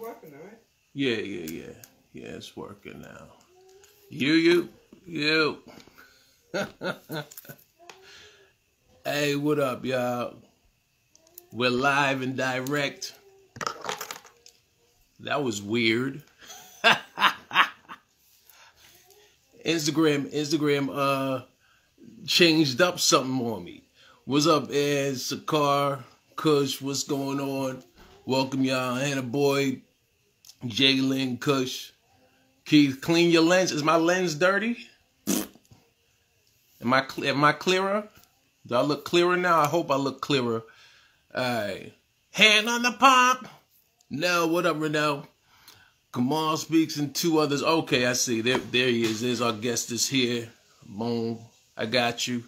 [0.00, 0.58] working, right?
[0.94, 1.72] Yeah, yeah, yeah.
[2.12, 3.26] Yeah, it's working now.
[4.08, 4.68] You, you,
[5.06, 5.58] you.
[9.04, 10.36] hey, what up, y'all?
[11.52, 13.14] We're live and direct.
[15.20, 16.22] That was weird.
[19.64, 21.42] Instagram, Instagram, uh,
[22.26, 23.82] changed up something on me.
[24.24, 26.02] What's up, Ed, Sakar,
[26.36, 26.80] Kush?
[26.80, 27.84] What's going on?
[28.24, 29.82] Welcome y'all, Hannah Boyd,
[30.64, 31.92] Jalen, Kush.
[32.64, 33.72] Keith, clean your lens.
[33.72, 34.76] Is my lens dirty?
[36.80, 38.08] Am I am I clearer?
[38.66, 39.60] Do I look clearer now?
[39.60, 40.62] I hope I look clearer.
[41.34, 41.92] All right.
[42.32, 43.48] Hand on the pump.
[44.10, 45.26] No, what up, Renault?
[46.12, 47.62] Kamal speaks and two others.
[47.62, 48.40] Okay, I see.
[48.40, 49.20] There, there he is.
[49.20, 50.48] There's our guest is here.
[50.86, 51.38] Boom.
[51.76, 52.44] I got you.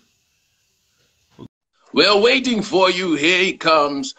[1.93, 3.15] We're waiting for you.
[3.15, 4.15] Here he comes.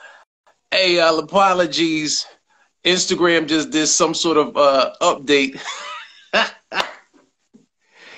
[0.72, 2.26] Hey, uh, apologies.
[2.84, 5.60] Instagram just did some sort of uh, update.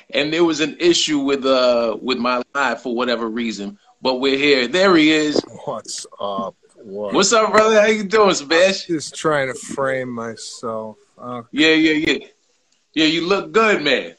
[0.10, 3.78] and there was an issue with uh with my live for whatever reason.
[4.02, 4.68] But we're here.
[4.68, 5.42] There he is.
[5.66, 6.56] What's up?
[6.76, 7.14] What?
[7.14, 7.82] What's up, brother?
[7.82, 8.96] How you doing, Sebastian?
[8.96, 10.98] Just trying to frame myself.
[11.18, 12.28] Uh, Yeah, yeah, yeah.
[12.94, 14.16] Yeah, you look good, man.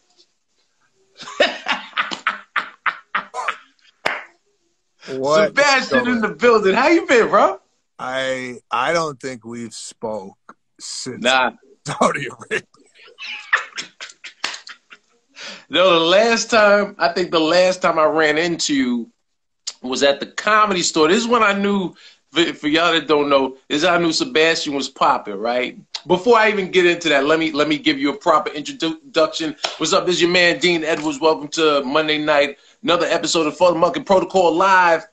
[5.17, 5.49] what?
[5.49, 6.75] Sebastian in the building.
[6.75, 7.61] How you been, bro?
[7.99, 11.53] I I don't think we've spoke since Nah.
[11.87, 12.67] Saudi Arabia.
[15.69, 19.11] No, the last time I think the last time I ran into you
[19.83, 21.09] was at the comedy store.
[21.09, 21.95] This is when I knew
[22.33, 25.79] for, for y'all that don't know, is how I knew Sebastian was popping, right?
[26.07, 29.57] Before I even get into that, let me let me give you a proper introduction.
[29.79, 30.07] What's up?
[30.07, 31.21] This is your man Dean Edwards.
[31.21, 35.07] Welcome to Monday night, another episode of the Monkey Protocol Live.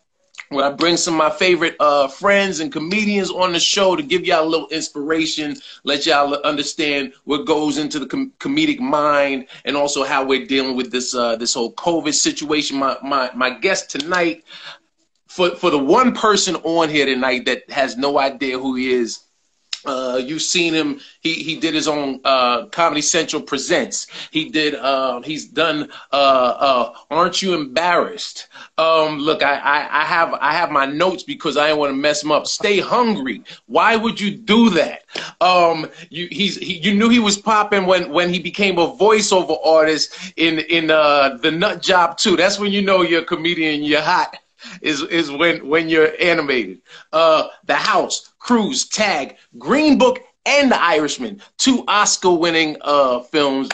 [0.53, 4.03] Where I bring some of my favorite uh, friends and comedians on the show to
[4.03, 9.47] give y'all a little inspiration, let y'all understand what goes into the com- comedic mind,
[9.65, 12.77] and also how we're dealing with this uh, this whole COVID situation.
[12.77, 14.43] My my my guest tonight,
[15.27, 19.21] for for the one person on here tonight that has no idea who he is,
[19.85, 20.99] uh, you've seen him.
[21.21, 24.07] He he did his own uh, Comedy Central presents.
[24.31, 24.75] He did.
[24.75, 25.91] Uh, he's done.
[26.11, 28.47] Uh, uh, Aren't you embarrassed?
[28.77, 31.97] Um, look, I, I I have I have my notes because I didn't want to
[31.97, 32.47] mess him up.
[32.47, 33.43] Stay hungry.
[33.65, 35.03] Why would you do that?
[35.41, 39.57] Um, you he's he, you knew he was popping when when he became a voiceover
[39.65, 42.35] artist in in uh, the Nut Job too.
[42.35, 43.83] That's when you know you're a comedian.
[43.83, 44.37] You're hot
[44.81, 46.81] is is when when you're animated.
[47.11, 53.69] The House, Cruise, Tag, Green Book, and The Irishman, two Oscar-winning uh, films,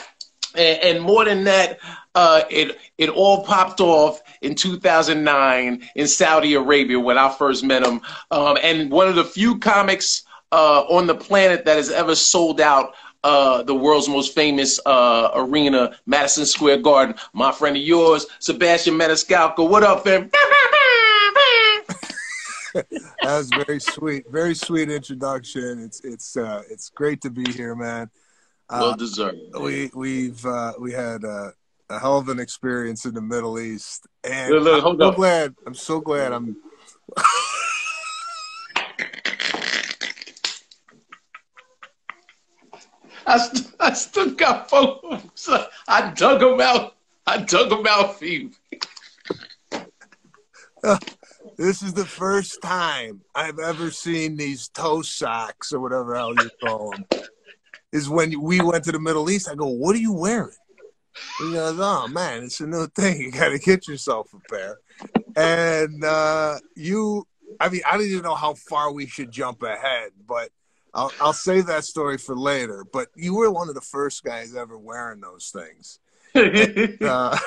[0.56, 1.80] and, and more than that,
[2.14, 7.86] uh, it it all popped off in 2009 in Saudi Arabia when I first met
[7.86, 12.16] him, um, and one of the few comics uh, on the planet that has ever
[12.16, 12.94] sold out
[13.24, 17.16] uh, the world's most famous uh, arena, Madison Square Garden.
[17.34, 19.70] My friend of yours, Sebastian Maniscalco.
[19.70, 20.30] What up, fam?
[23.22, 24.26] That was very sweet.
[24.30, 25.80] Very sweet introduction.
[25.80, 28.10] It's it's uh, it's great to be here, man.
[28.70, 29.38] Well Uh, deserved.
[29.60, 31.52] we we've uh, we had uh,
[31.90, 35.16] a hell of an experience in the Middle East, and Look, look, I'm so up.
[35.16, 35.56] glad.
[35.66, 36.32] I'm so glad.
[36.34, 36.56] I'm
[43.26, 45.50] I, st- I still got photos.
[45.88, 46.96] I dug them out.
[47.28, 48.52] I dug them out for you.
[51.60, 56.50] This is the first time I've ever seen these toe socks or whatever hell you
[56.64, 57.04] call them.
[57.92, 59.50] Is when we went to the Middle East.
[59.50, 60.56] I go, "What are you wearing?"
[61.40, 63.20] He goes, "Oh man, it's a new thing.
[63.20, 64.78] You got to get yourself a pair."
[65.36, 67.28] And uh, you,
[67.60, 70.52] I mean, I don't even know how far we should jump ahead, but
[70.94, 72.86] I'll, I'll save that story for later.
[72.90, 76.00] But you were one of the first guys ever wearing those things.
[77.02, 77.38] Uh,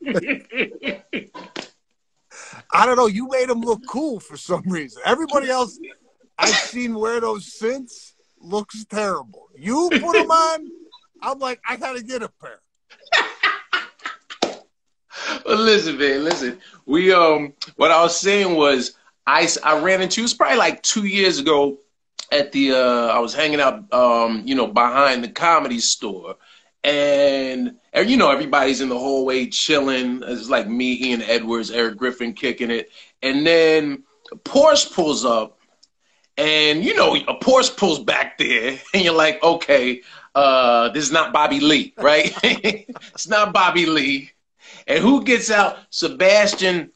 [2.72, 3.06] I don't know.
[3.06, 5.02] You made him look cool for some reason.
[5.04, 5.78] Everybody else
[6.38, 9.48] I've seen wear those since looks terrible.
[9.56, 10.70] You put them on,
[11.22, 12.60] I'm like, I gotta get a pair.
[15.46, 16.58] Well, listen, man, listen.
[16.84, 18.92] We um, what I was saying was,
[19.26, 21.78] I I ran into it was probably like two years ago
[22.32, 26.36] at the uh, I was hanging out um, you know, behind the comedy store,
[26.86, 27.76] and
[28.08, 30.22] you know everybody's in the hallway chilling.
[30.24, 32.90] It's like me, Ian Edwards, Eric Griffin kicking it,
[33.22, 34.04] and then
[34.44, 35.58] Porsche pulls up,
[36.36, 40.02] and you know a Porsche pulls back there, and you're like, okay,
[40.34, 42.32] uh, this is not Bobby Lee, right?
[42.44, 44.30] it's not Bobby Lee.
[44.86, 45.78] And who gets out?
[45.90, 46.92] Sebastian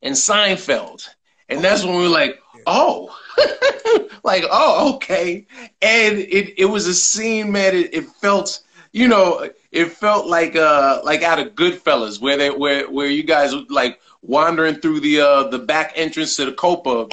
[0.00, 1.06] and Seinfeld.
[1.48, 3.14] And that's when we were like, oh,
[4.24, 5.46] like, oh, okay.
[5.82, 7.74] And it, it was a scene, man.
[7.74, 8.62] It, it felt,
[8.92, 13.22] you know, it felt like uh like out of Goodfellas, where they where where you
[13.22, 17.08] guys were like wandering through the uh the back entrance to the Copa,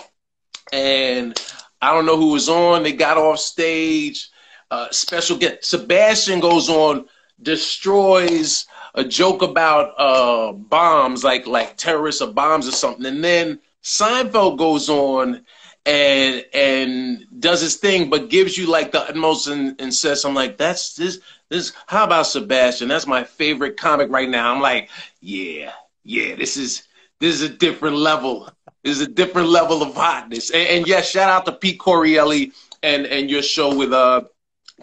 [0.71, 1.39] and
[1.81, 2.83] I don't know who was on.
[2.83, 4.29] They got off stage.
[4.71, 7.05] Uh, special guest Sebastian goes on,
[7.41, 13.59] destroys a joke about uh bombs, like like terrorists or bombs or something, and then
[13.83, 15.45] Seinfeld goes on
[15.85, 20.33] and and does his thing, but gives you like the utmost and, and says, "I'm
[20.33, 21.73] like, that's this this.
[21.87, 22.87] How about Sebastian?
[22.87, 24.89] That's my favorite comic right now." I'm like,
[25.21, 25.71] yeah,
[26.03, 26.87] yeah, this is
[27.19, 28.49] this is a different level.
[28.83, 30.51] This is a different level of hotness.
[30.51, 32.51] And, and yes, shout out to Pete Correale
[32.83, 34.23] and and your show with uh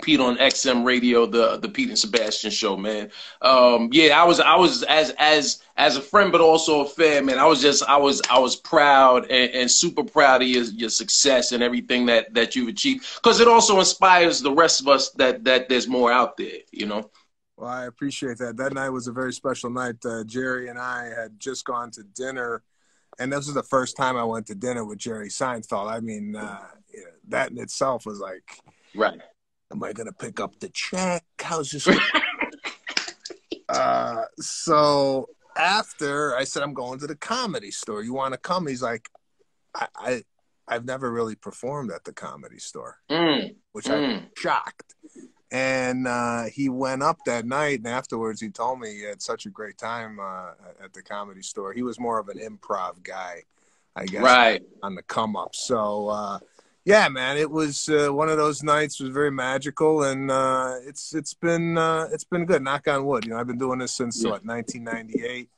[0.01, 3.11] Pete on XM Radio, the the Pete and Sebastian show, man.
[3.43, 7.27] Um, yeah, I was I was as as as a friend, but also a fan,
[7.27, 7.39] man.
[7.39, 10.89] I was just I was I was proud and, and super proud of your your
[10.89, 15.11] success and everything that that you've achieved, because it also inspires the rest of us
[15.11, 17.11] that that there's more out there, you know.
[17.59, 18.57] Well, I appreciate that.
[18.57, 19.97] That night was a very special night.
[20.05, 22.63] Uh, Jerry and I had just gone to dinner,
[23.19, 25.93] and this was the first time I went to dinner with Jerry Seinfeld.
[25.93, 26.65] I mean, uh,
[27.29, 28.43] that in itself was like,
[28.95, 29.21] right
[29.73, 31.25] Am I gonna pick up the check?
[31.41, 31.89] How's this?
[33.71, 38.03] uh, so after I said I'm going to the comedy store.
[38.03, 38.67] You want to come?
[38.67, 39.09] He's like,
[39.75, 40.23] I, I
[40.69, 43.55] I've never really performed at the comedy store, mm.
[43.73, 43.93] which mm.
[43.93, 44.95] I'm shocked.
[45.51, 49.45] And uh, he went up that night, and afterwards he told me he had such
[49.45, 50.53] a great time uh,
[50.83, 51.73] at the comedy store.
[51.73, 53.43] He was more of an improv guy,
[53.97, 55.55] I guess, right on the come up.
[55.55, 56.39] So uh,
[56.85, 59.01] yeah, man, it was uh, one of those nights.
[59.01, 62.63] Was very magical, and uh, it's it's been uh, it's been good.
[62.63, 63.25] Knock on wood.
[63.25, 64.31] You know, I've been doing this since yeah.
[64.31, 65.49] what 1998,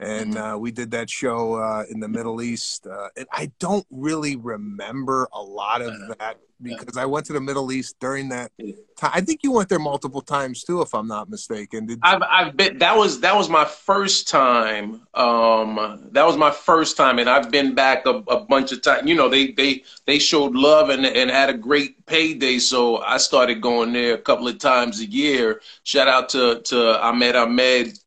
[0.00, 0.54] and mm-hmm.
[0.54, 2.86] Uh, we did that show uh, in the Middle East.
[2.86, 7.40] Uh, and I don't really remember a lot of that because I went to the
[7.40, 8.52] Middle East during that
[8.96, 9.10] time.
[9.14, 11.86] I think you went there multiple times too, if I'm not mistaken.
[11.86, 15.02] Did I've I've been that was that was my first time.
[15.14, 19.08] Um, that was my first time, and I've been back a, a bunch of times.
[19.08, 23.18] You know, they they they showed love and and had a great payday, so I
[23.18, 25.60] started going there a couple of times a year.
[25.82, 27.98] Shout out to to Ahmed Ahmed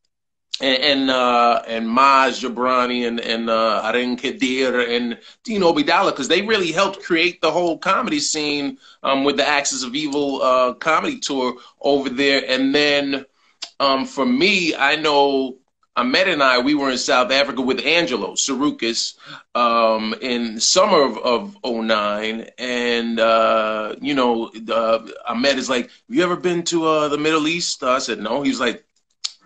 [0.64, 6.42] and and, uh, and Maz Jobrani and and uh, Kader and Dean Obeidallah because they
[6.42, 11.20] really helped create the whole comedy scene um, with the Axis of Evil uh, comedy
[11.20, 12.44] tour over there.
[12.48, 13.26] And then
[13.80, 15.58] um, for me, I know
[15.98, 19.16] Ahmed and I we were in South Africa with Angelo Tsarouchas
[19.56, 22.48] um, in summer of, of 09.
[22.58, 27.18] and uh, you know uh, Ahmed is like, "Have you ever been to uh, the
[27.18, 28.86] Middle East?" I said, "No." He's like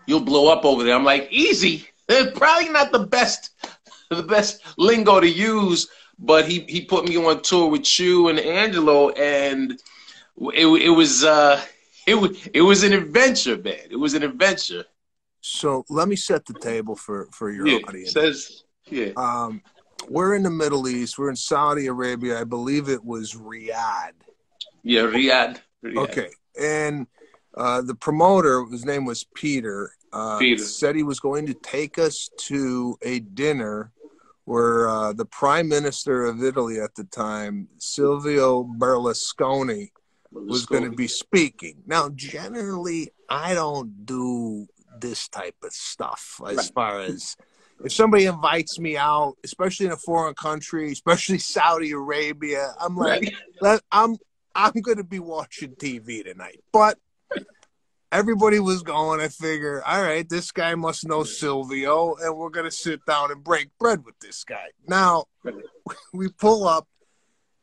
[0.07, 0.95] you'll blow up over there.
[0.95, 1.87] I'm like, easy.
[2.09, 3.51] It's probably not the best,
[4.09, 5.87] the best lingo to use,
[6.17, 9.79] but he he put me on tour with you and Angelo, and
[10.53, 11.61] it it was uh
[12.07, 13.87] it was it was an adventure, man.
[13.91, 14.85] It was an adventure.
[15.41, 18.13] So let me set the table for for your yeah, audience.
[18.13, 19.11] Says yeah.
[19.17, 19.61] Um,
[20.07, 21.17] we're in the Middle East.
[21.17, 22.39] We're in Saudi Arabia.
[22.39, 24.13] I believe it was Riyadh.
[24.83, 25.59] Yeah, Riyadh.
[25.83, 25.97] Riyadh.
[25.97, 27.07] Okay, and
[27.55, 32.29] uh, the promoter, his name was Peter, uh, said he was going to take us
[32.37, 33.91] to a dinner
[34.45, 39.89] where uh, the prime minister of Italy at the time, Silvio Berlusconi,
[40.31, 41.83] was going to be speaking.
[41.85, 44.67] Now, generally, I don't do
[44.99, 46.71] this type of stuff as right.
[46.73, 47.35] far as
[47.83, 53.33] if somebody invites me out, especially in a foreign country, especially Saudi Arabia, I'm like,
[53.61, 53.81] right.
[53.91, 54.15] I'm
[54.55, 56.63] I'm going to be watching TV tonight.
[56.71, 56.97] But
[58.11, 59.19] everybody was going.
[59.19, 63.43] I figure, all right, this guy must know Silvio, and we're gonna sit down and
[63.43, 64.67] break bread with this guy.
[64.87, 65.25] Now
[66.13, 66.87] we pull up,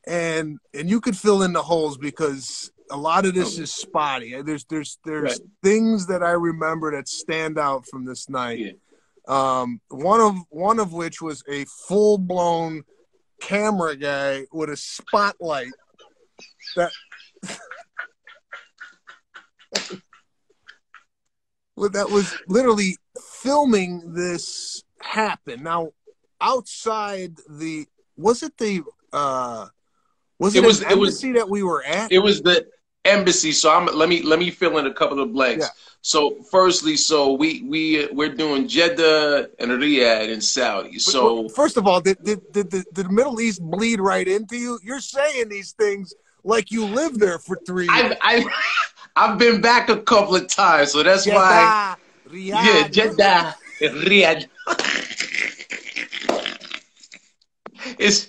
[0.07, 4.41] and and you could fill in the holes because a lot of this is spotty.
[4.41, 5.49] There's there's there's right.
[5.63, 8.59] things that I remember that stand out from this night.
[8.59, 8.71] Yeah.
[9.27, 12.83] Um, one of one of which was a full blown
[13.41, 15.71] camera guy with a spotlight
[16.75, 16.91] that
[21.77, 22.97] that was literally
[23.41, 25.63] filming this happen.
[25.63, 25.91] Now,
[26.41, 27.85] outside the
[28.17, 28.81] was it the
[29.13, 29.67] uh
[30.39, 32.11] was it, it was it was that we were at?
[32.11, 32.65] It was the
[33.05, 33.51] embassy.
[33.51, 35.65] So I'm let me let me fill in a couple of blanks.
[35.65, 35.69] Yeah.
[36.01, 40.99] So firstly, so we we we're doing Jeddah and Riyadh in Saudi.
[40.99, 44.79] So first of all, did did, did, did the Middle East bleed right into you?
[44.83, 46.13] You're saying these things
[46.43, 48.13] like you lived there for three years.
[48.21, 48.45] I, I,
[49.15, 51.95] I've been back a couple of times, so that's Jeddah, why.
[52.29, 52.65] Riyadh.
[52.65, 54.47] Yeah, Jeddah, Riyadh.
[57.99, 58.27] it's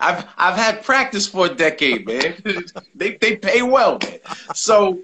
[0.00, 2.36] I've I've had practice for a decade, man.
[2.94, 4.18] they they pay well, man.
[4.52, 5.00] So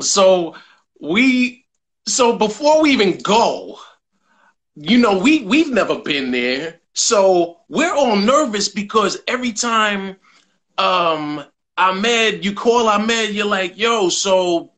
[0.00, 0.54] so
[1.00, 1.66] we
[2.06, 3.78] so before we even go,
[4.74, 6.80] you know, we we've never been there.
[6.94, 10.16] So we're all nervous because every time
[10.78, 11.44] um
[11.78, 14.72] Ahmed, you call Ahmed, you're like, yo, so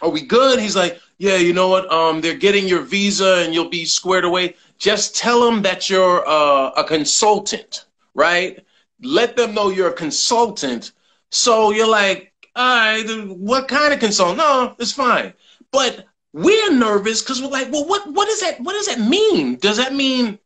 [0.00, 0.60] are we good?
[0.60, 1.90] He's like, yeah, you know what?
[1.92, 4.54] Um, they're getting your visa and you'll be squared away.
[4.78, 8.64] Just tell them that you're uh, a consultant, right?
[9.02, 10.92] Let them know you're a consultant.
[11.30, 14.38] So you're like, all right, what kind of consultant?
[14.38, 15.34] No, it's fine.
[15.72, 19.56] But we're nervous because we're like, well, what, what does that, what does that mean?
[19.56, 20.38] Does that mean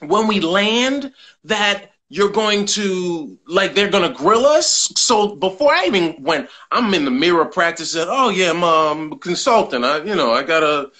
[0.00, 1.12] when we land
[1.44, 4.92] that you're going to like they're gonna grill us.
[4.96, 8.04] So before I even went, I'm in the mirror practicing.
[8.06, 9.82] "Oh yeah, I'm, um, a consultant.
[9.82, 10.90] I you know I gotta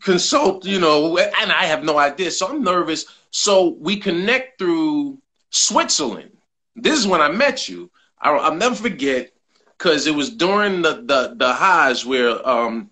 [0.00, 0.64] consult.
[0.64, 2.30] You know, and I have no idea.
[2.30, 3.04] So I'm nervous.
[3.30, 5.18] So we connect through
[5.50, 6.38] Switzerland.
[6.74, 7.90] This is when I met you.
[8.18, 9.30] I'll, I'll never forget
[9.76, 12.88] because it was during the the the Hajj where um,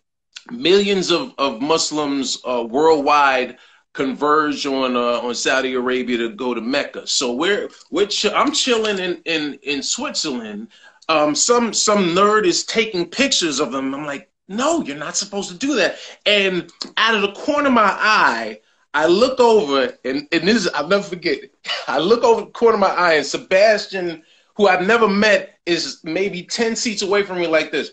[0.50, 3.56] millions of of Muslims uh, worldwide
[3.92, 7.06] converge on uh, on Saudi Arabia to go to Mecca.
[7.06, 7.68] So we're
[8.06, 10.68] ch- I'm chilling in in in Switzerland.
[11.08, 13.94] Um, some some nerd is taking pictures of them.
[13.94, 15.96] I'm like, no, you're not supposed to do that.
[16.26, 18.60] And out of the corner of my eye,
[18.94, 21.38] I look over, and and this I'll never forget.
[21.88, 24.22] I look over the corner of my eye, and Sebastian,
[24.56, 27.92] who I've never met, is maybe ten seats away from me, like this.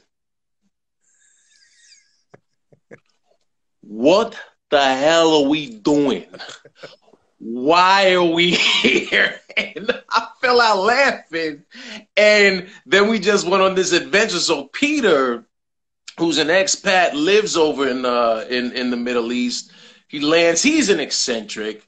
[3.82, 4.38] What
[4.70, 6.26] the hell are we doing?
[7.40, 9.40] Why are we here?
[9.56, 11.64] And I fell out laughing.
[12.16, 14.40] And then we just went on this adventure.
[14.40, 15.46] So Peter,
[16.20, 19.72] who's an expat, lives over in uh in, in the Middle East.
[20.08, 21.84] He lands, he's an eccentric.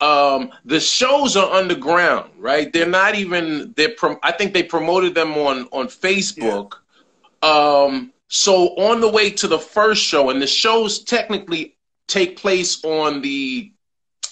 [0.00, 2.72] Um, the shows are underground, right?
[2.72, 6.74] They're not even they're prom- I think they promoted them on on Facebook.
[7.42, 7.84] Yeah.
[7.84, 11.76] Um, so on the way to the first show, and the shows technically
[12.06, 13.72] take place on the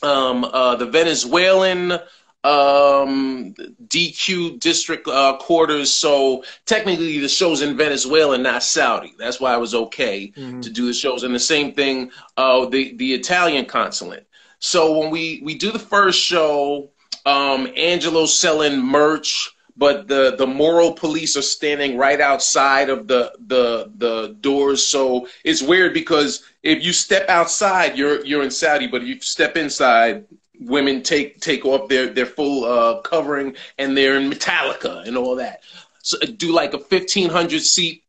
[0.03, 1.93] um, uh, the Venezuelan
[2.45, 3.55] um,
[3.87, 5.93] DQ district uh, quarters.
[5.93, 9.15] So technically, the show's in Venezuela, not Saudi.
[9.19, 10.61] That's why it was okay mm-hmm.
[10.61, 11.23] to do the shows.
[11.23, 14.27] And the same thing, uh, the the Italian consulate.
[14.59, 16.91] So when we we do the first show,
[17.27, 23.33] um, Angelo's selling merch but the the moral police are standing right outside of the
[23.47, 24.85] the the doors.
[24.85, 29.21] So it's weird because if you step outside you're you're in saudi but if you
[29.21, 30.25] step inside
[30.61, 35.37] women take take off their their full uh, covering and they're in metallica and all
[35.37, 35.63] that.
[36.03, 38.05] So do like a 1500 seat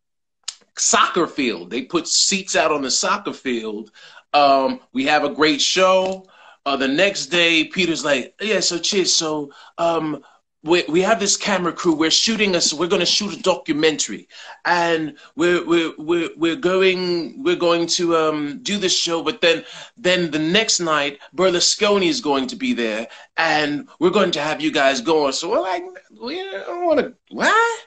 [0.77, 1.69] soccer field.
[1.69, 3.91] They put seats out on the soccer field.
[4.33, 6.27] Um, we have a great show.
[6.65, 10.23] Uh, the next day peter's like yeah so cheers so um,
[10.63, 11.93] we, we have this camera crew.
[11.93, 12.73] We're shooting us.
[12.73, 14.29] We're going to shoot a documentary,
[14.63, 19.21] and we're we're we're, we're going we're going to um, do this show.
[19.21, 19.65] But then
[19.97, 24.61] then the next night, Berlusconi is going to be there, and we're going to have
[24.61, 25.33] you guys going.
[25.33, 25.83] So we're like,
[26.21, 27.85] we don't want to what?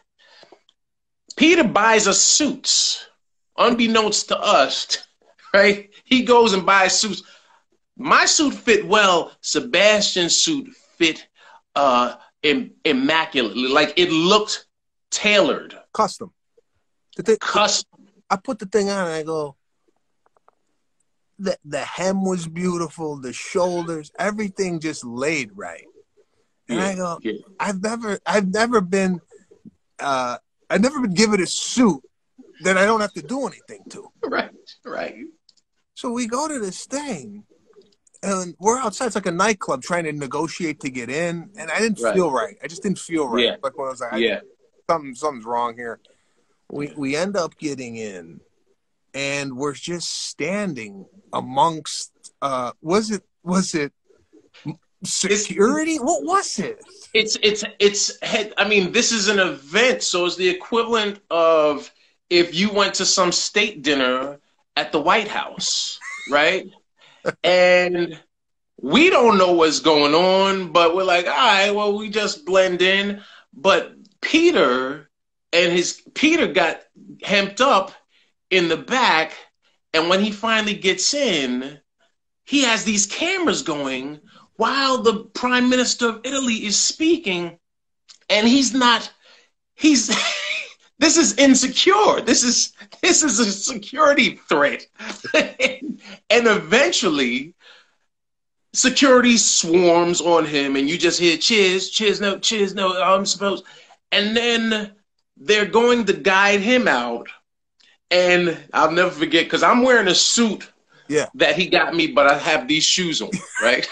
[1.37, 3.07] Peter buys us suits,
[3.57, 5.07] unbeknownst to us,
[5.55, 5.89] right?
[6.05, 7.23] He goes and buys suits.
[7.97, 9.33] My suit fit well.
[9.41, 10.69] Sebastian's suit
[10.99, 11.27] fit.
[11.75, 13.69] Uh, Im- immaculately.
[13.69, 14.67] Like it looked
[15.11, 15.77] tailored.
[15.93, 16.33] Custom.
[17.17, 18.07] The thing, Custom.
[18.31, 19.57] I put the thing on and I go,
[21.39, 25.85] the, the hem was beautiful, the shoulders, everything just laid right.
[26.69, 27.33] And yeah, I go, yeah.
[27.61, 29.21] I've never, I've never been,
[29.99, 30.39] uh,
[30.69, 32.03] I've never been given a suit
[32.63, 34.09] that I don't have to do anything to.
[34.25, 34.51] Right,
[34.85, 35.17] right.
[35.95, 37.45] So we go to this thing,
[38.27, 39.07] and we're outside.
[39.07, 42.15] It's like a nightclub trying to negotiate to get in, and I didn't right.
[42.15, 42.57] feel right.
[42.63, 43.45] I just didn't feel right.
[43.45, 43.57] Yeah.
[43.63, 44.41] Like when I was like, yeah,
[44.91, 46.01] something something's wrong here.
[46.71, 48.41] We we end up getting in,
[49.15, 52.13] and we're just standing amongst.
[52.43, 53.93] Uh, was it was it
[55.05, 55.93] security?
[55.93, 56.83] It's, what was it?
[57.15, 58.19] It's it's it's.
[58.23, 61.91] I mean, this is an event, so it's the equivalent of
[62.29, 64.39] if you went to some state dinner
[64.77, 65.99] at the White House,
[66.31, 66.67] right?
[67.43, 68.19] And
[68.81, 72.83] we don't know what's going on, but we're like, all right, well, we just blend
[72.83, 73.23] in.
[73.53, 75.11] But Peter
[75.53, 76.83] and his Peter got
[77.23, 77.93] hemped up
[78.51, 79.33] in the back,
[79.93, 81.79] and when he finally gets in,
[82.45, 84.21] he has these cameras going
[84.57, 87.59] while the prime minister of Italy is speaking,
[88.29, 89.11] and he's not.
[89.75, 90.09] He's
[90.99, 92.21] this is insecure.
[92.25, 92.73] This is
[93.03, 94.87] this is a security threat.
[95.35, 96.01] and
[96.31, 97.55] eventually
[98.73, 103.01] security swarms on him, and you just hear cheers, cheers, no, cheers, no.
[103.03, 103.65] I'm supposed,
[104.13, 104.93] and then
[105.37, 107.29] they're going to guide him out,
[108.11, 110.71] and I'll never forget because I'm wearing a suit.
[111.09, 111.27] Yeah.
[111.37, 113.31] That he got me, but I have these shoes on,
[113.63, 113.87] right?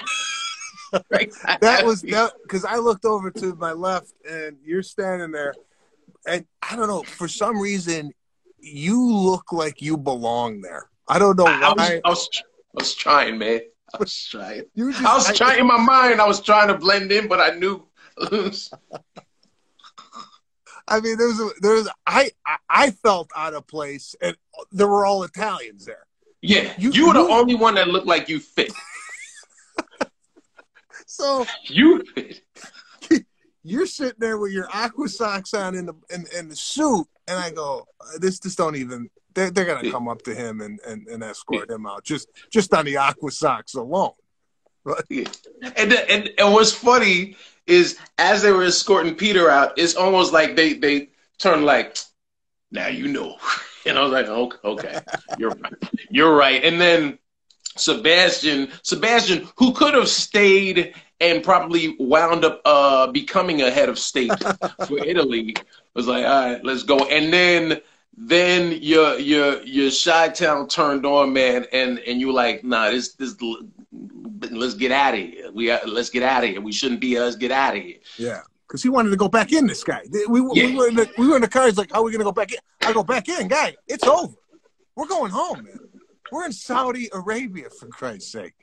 [1.11, 1.32] right?
[1.61, 5.54] That was that because I looked over to my left and you're standing there,
[6.26, 8.12] and I don't know for some reason
[8.59, 10.88] you look like you belong there.
[11.07, 11.61] I don't know why.
[11.62, 13.61] I was, I was, I was trying, man.
[13.95, 14.64] I was trying.
[14.76, 16.21] Just, I was trying in my mind.
[16.21, 17.87] I was trying to blend in, but I knew.
[20.87, 22.31] I mean, there was there was I
[22.69, 24.37] I felt out of place, and
[24.71, 26.07] there were all Italians there.
[26.43, 28.71] Yeah, you, you were the only one that looked like you fit.
[31.07, 32.43] so you fit.
[33.64, 37.38] You're sitting there with your aqua socks on in the in, in the suit, and
[37.38, 39.09] I go, uh, this just don't even.
[39.35, 42.73] They're, they're gonna come up to him and, and, and escort him out just just
[42.73, 44.12] on the aqua socks alone.
[45.76, 50.56] And, and and what's funny is as they were escorting Peter out, it's almost like
[50.56, 51.97] they they turned like,
[52.71, 53.37] now you know.
[53.87, 55.00] And I was like, okay, okay,
[55.37, 55.75] you're right,
[56.09, 56.64] you're right.
[56.64, 57.18] And then
[57.76, 60.94] Sebastian, Sebastian, who could have stayed
[61.25, 64.33] and probably wound up uh, becoming a head of state
[64.87, 65.54] for Italy,
[65.95, 66.99] was like, all right, let's go.
[67.07, 67.81] And then
[68.16, 72.90] then your your your Chi Town turned on, man, and and you were like, nah,
[72.90, 73.35] this this
[74.50, 75.50] let's get out of here.
[75.52, 76.61] We let's get out of here.
[76.61, 77.37] We shouldn't be us.
[77.37, 77.99] Get out of here.
[78.19, 79.66] Yeah, because he wanted to go back in.
[79.66, 80.02] This guy.
[80.28, 80.66] We, yeah.
[80.66, 81.66] we were in the we were in the car.
[81.66, 82.59] He's like, how are we gonna go back in?
[82.83, 83.75] I go back in, guy.
[83.88, 84.35] It's over.
[84.95, 85.81] We're going home, man.
[86.31, 88.54] We're in Saudi Arabia for Christ's sake.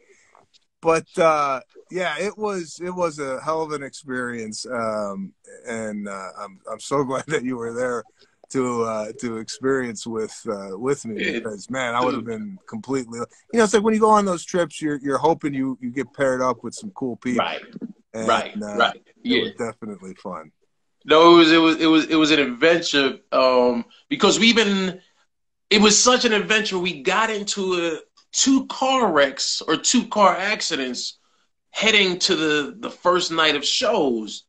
[0.81, 1.61] But uh,
[1.91, 5.33] yeah, it was it was a hell of an experience, um,
[5.67, 8.03] and uh, I'm I'm so glad that you were there
[8.51, 13.19] to uh, to experience with uh, with me because man, I would have been completely.
[13.19, 15.91] You know, it's like when you go on those trips, you're you're hoping you you
[15.91, 17.45] get paired up with some cool people.
[17.45, 17.61] Right.
[18.13, 18.53] And, right.
[18.61, 19.01] Uh, right.
[19.23, 19.37] Yeah.
[19.37, 20.51] It was definitely fun.
[21.05, 25.01] No, it was it was it was it was an adventure um, because we've been.
[25.69, 26.77] It was such an adventure.
[26.77, 27.99] We got into a,
[28.31, 31.17] two car wrecks or two car accidents
[31.71, 34.43] heading to the the first night of shows.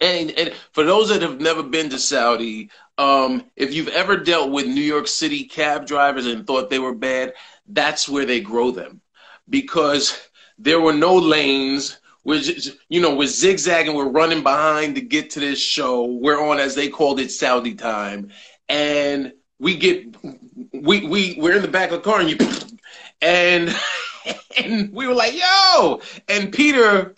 [0.00, 4.50] And, and for those that have never been to Saudi, um, if you've ever dealt
[4.50, 7.34] with New York City cab drivers and thought they were bad,
[7.66, 9.00] that's where they grow them
[9.48, 10.18] because
[10.58, 11.98] there were no lanes.
[12.24, 16.04] We're just, you know, we're zigzagging, we're running behind to get to this show.
[16.04, 18.30] We're on, as they called it, Saudi time.
[18.68, 20.14] And we get,
[20.72, 22.36] we, we, we're in the back of the car and you,
[23.22, 23.74] and,
[24.56, 27.14] and we were like, yo, and Peter,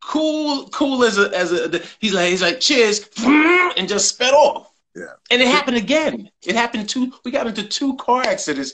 [0.00, 4.72] cool, cool as a, as a, he's like, he's like, cheers, and just sped off.
[4.94, 5.12] Yeah.
[5.30, 6.30] And it happened again.
[6.42, 7.12] It happened two.
[7.24, 8.72] We got into two car accidents,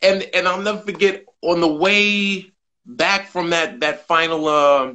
[0.00, 2.52] and and I'll never forget on the way
[2.84, 4.92] back from that that final, uh,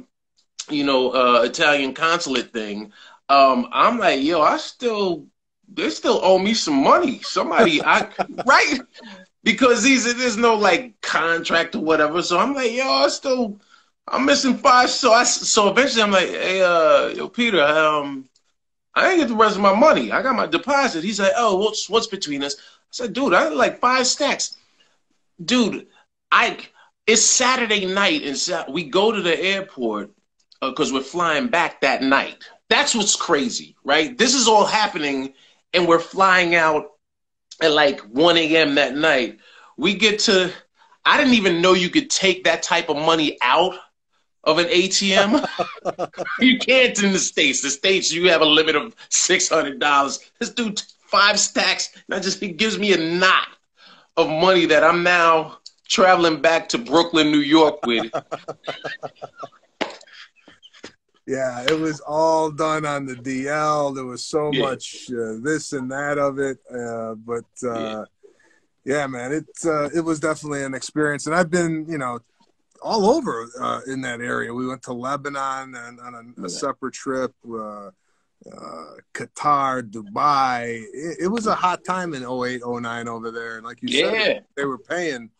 [0.70, 2.90] you know, uh, Italian consulate thing.
[3.28, 5.26] Um, I'm like, yo, I still
[5.68, 7.20] they still owe me some money.
[7.20, 8.08] Somebody, I
[8.46, 8.80] right
[9.44, 12.22] because these there's no like contract or whatever.
[12.22, 13.60] So I'm like, yo, I still
[14.08, 14.90] I'm missing five.
[14.90, 18.28] So I so eventually I'm like, hey, uh, yo, Peter, um
[18.94, 20.12] I didn't get the rest of my money.
[20.12, 21.02] I got my deposit.
[21.04, 24.56] He said, "Oh, what's what's between us?" I said, "Dude, I had like five stacks."
[25.42, 25.86] Dude,
[26.30, 26.58] I
[27.06, 30.10] it's Saturday night and we go to the airport
[30.60, 32.44] because uh, we're flying back that night.
[32.68, 34.16] That's what's crazy, right?
[34.16, 35.34] This is all happening,
[35.74, 36.91] and we're flying out
[37.62, 38.74] at like 1 a.m.
[38.76, 39.38] that night.
[39.76, 40.52] We get to,
[41.04, 43.74] I didn't even know you could take that type of money out
[44.44, 45.46] of an ATM.
[46.40, 47.62] you can't in the States.
[47.62, 50.30] The States, you have a limit of $600.
[50.38, 53.48] This dude, five stacks, that just he gives me a knot
[54.16, 58.10] of money that I'm now traveling back to Brooklyn, New York with.
[61.26, 63.94] yeah, it was all done on the DL.
[63.94, 64.62] There was so yeah.
[64.62, 66.58] much uh, this and that of it.
[66.70, 68.04] Uh, but uh,
[68.84, 68.96] yeah.
[68.96, 69.06] yeah.
[69.06, 71.26] man, it, uh, it was definitely an experience.
[71.26, 72.18] And I've been, you know,
[72.82, 74.52] all over uh, in that area.
[74.52, 80.82] We went to Lebanon and on a, a separate trip, uh, uh, Qatar, Dubai.
[80.92, 83.58] It, it, was a hot time in 08, 09 over there.
[83.58, 84.10] And like you yeah.
[84.10, 85.30] said, they were paying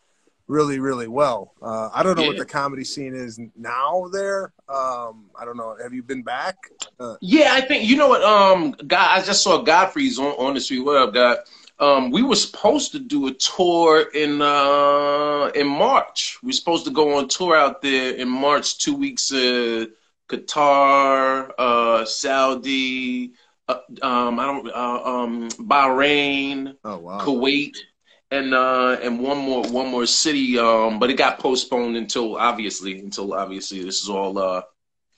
[0.52, 1.54] really, really well.
[1.62, 2.28] Uh, I don't know yeah.
[2.28, 4.52] what the comedy scene is now there.
[4.68, 5.76] Um, I don't know.
[5.82, 6.56] Have you been back?
[7.00, 8.22] Uh, yeah, I think, you know what?
[8.22, 10.80] Um, God, I just saw Godfrey's on, on the street.
[10.80, 11.38] What up, God?
[11.78, 16.38] Um, we were supposed to do a tour in uh, in March.
[16.42, 19.32] We are supposed to go on tour out there in March, two weeks.
[19.32, 19.86] Uh,
[20.28, 23.32] Qatar, uh, Saudi,
[23.68, 27.20] uh, um, I don't, uh, um, Bahrain, oh, wow.
[27.20, 27.76] Kuwait,
[28.32, 32.98] and uh, and one more one more city, um, but it got postponed until obviously
[32.98, 34.62] until obviously this is all uh,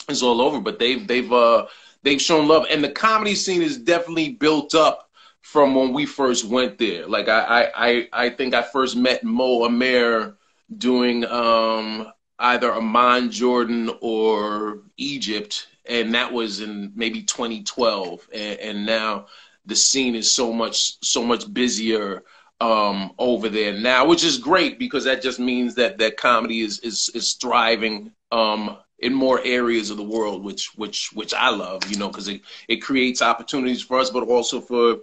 [0.09, 0.61] is all over.
[0.61, 1.67] But they've they've uh,
[2.03, 5.11] they've shown love, and the comedy scene is definitely built up
[5.43, 7.07] from when we first went there.
[7.07, 10.37] Like I I I think I first met Mo Amer
[10.77, 18.87] doing um, either Amman Jordan or Egypt, and that was in maybe 2012, and, and
[18.87, 19.27] now
[19.67, 22.25] the scene is so much so much busier
[22.61, 26.79] um, over there now, which is great because that just means that that comedy is
[26.81, 31.89] is is thriving um, in more areas of the world, which which which I love,
[31.91, 34.99] you know, because it it creates opportunities for us, but also for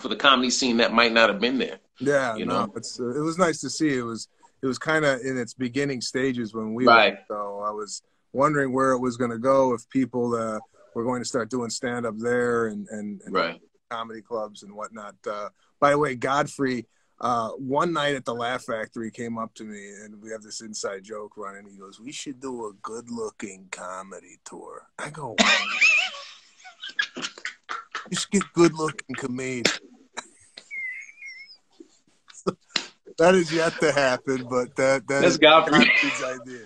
[0.00, 1.78] for the comedy scene that might not have been there.
[2.00, 2.72] Yeah, you no, know?
[2.76, 3.96] it's uh, it was nice to see.
[3.96, 4.28] It was
[4.62, 7.14] it was kind of in its beginning stages when we right.
[7.14, 10.58] Went, so I was wondering where it was going to go if people uh,
[10.94, 13.60] were going to start doing stand up there and and, and right.
[13.90, 15.16] Comedy clubs and whatnot.
[15.28, 15.48] Uh,
[15.80, 16.86] by the way, Godfrey,
[17.20, 20.60] uh, one night at the Laugh Factory came up to me and we have this
[20.60, 21.68] inside joke running.
[21.68, 25.34] He goes, "We should do a good-looking comedy tour." I go,
[28.12, 29.80] "Just get good-looking comedians."
[33.18, 36.64] that is yet to happen, but that that that's is Godfrey's idea.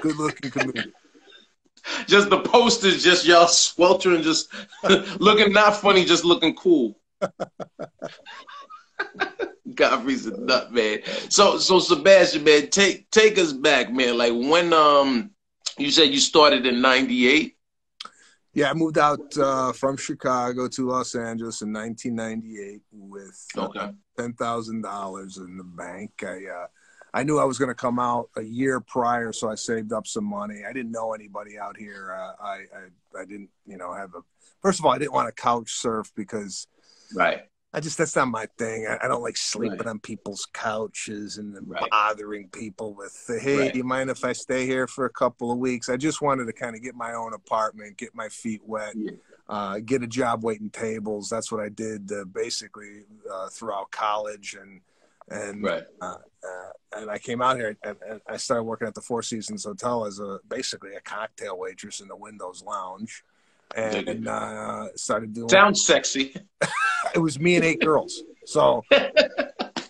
[0.00, 0.92] Good-looking comedian
[2.06, 4.52] just the posters, just y'all sweltering, just
[5.20, 6.98] looking not funny, just looking cool.
[9.74, 11.00] Godfrey's a nut, man.
[11.28, 14.18] So, so Sebastian, man, take take us back, man.
[14.18, 15.30] Like when um,
[15.78, 17.56] you said you started in '98.
[18.54, 23.92] Yeah, I moved out uh, from Chicago to Los Angeles in 1998 with uh, okay.
[24.18, 26.10] ten thousand dollars in the bank.
[26.22, 26.66] I uh,
[27.14, 30.06] I knew I was going to come out a year prior, so I saved up
[30.06, 30.62] some money.
[30.68, 32.16] I didn't know anybody out here.
[32.18, 34.20] Uh, I, I I didn't, you know, have a.
[34.60, 36.66] First of all, I didn't want to couch surf because
[37.14, 37.42] Right.
[37.74, 38.86] I just that's not my thing.
[38.86, 39.86] I, I don't like sleeping right.
[39.86, 41.88] on people's couches and right.
[41.90, 43.72] bothering people with, "Hey, right.
[43.72, 46.44] do you mind if I stay here for a couple of weeks?" I just wanted
[46.46, 49.12] to kind of get my own apartment, get my feet wet, yeah.
[49.48, 51.30] uh, get a job waiting tables.
[51.30, 54.82] That's what I did uh, basically uh, throughout college, and
[55.30, 56.16] and uh, uh,
[56.96, 60.04] and I came out here and, and, I started working at the Four Seasons Hotel
[60.04, 63.24] as a basically a cocktail waitress in the Windows Lounge
[63.76, 65.48] and uh, started doing.
[65.48, 66.34] Sounds sexy.
[67.14, 68.22] it was me and eight girls.
[68.44, 68.82] So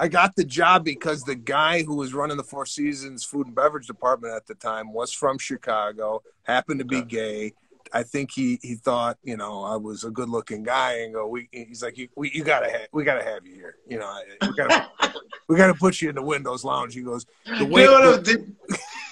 [0.00, 3.54] I got the job because the guy who was running the Four Seasons food and
[3.54, 7.54] beverage department at the time was from Chicago, happened to be gay.
[7.92, 11.26] I think he he thought you know I was a good looking guy and go
[11.26, 14.20] we he's like you we, you gotta have, we gotta have you here you know
[14.42, 14.88] we gotta
[15.48, 16.94] we gotta put you in the Windows Lounge.
[16.94, 17.26] He goes
[17.58, 17.86] the way.
[18.22, 18.54] did,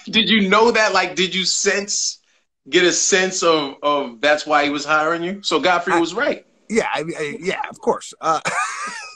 [0.05, 0.93] did you know that?
[0.93, 2.21] Like, did you sense?
[2.69, 5.41] get a sense of of that's why he was hiring you.
[5.43, 6.45] So Godfrey I, was right.
[6.69, 8.13] Yeah, I I, yeah, of course.
[8.21, 8.41] Uh,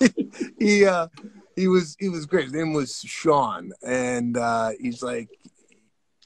[0.60, 1.08] he uh,
[1.56, 2.45] he was he was great.
[2.45, 5.30] His name was Sean, and uh, he's like,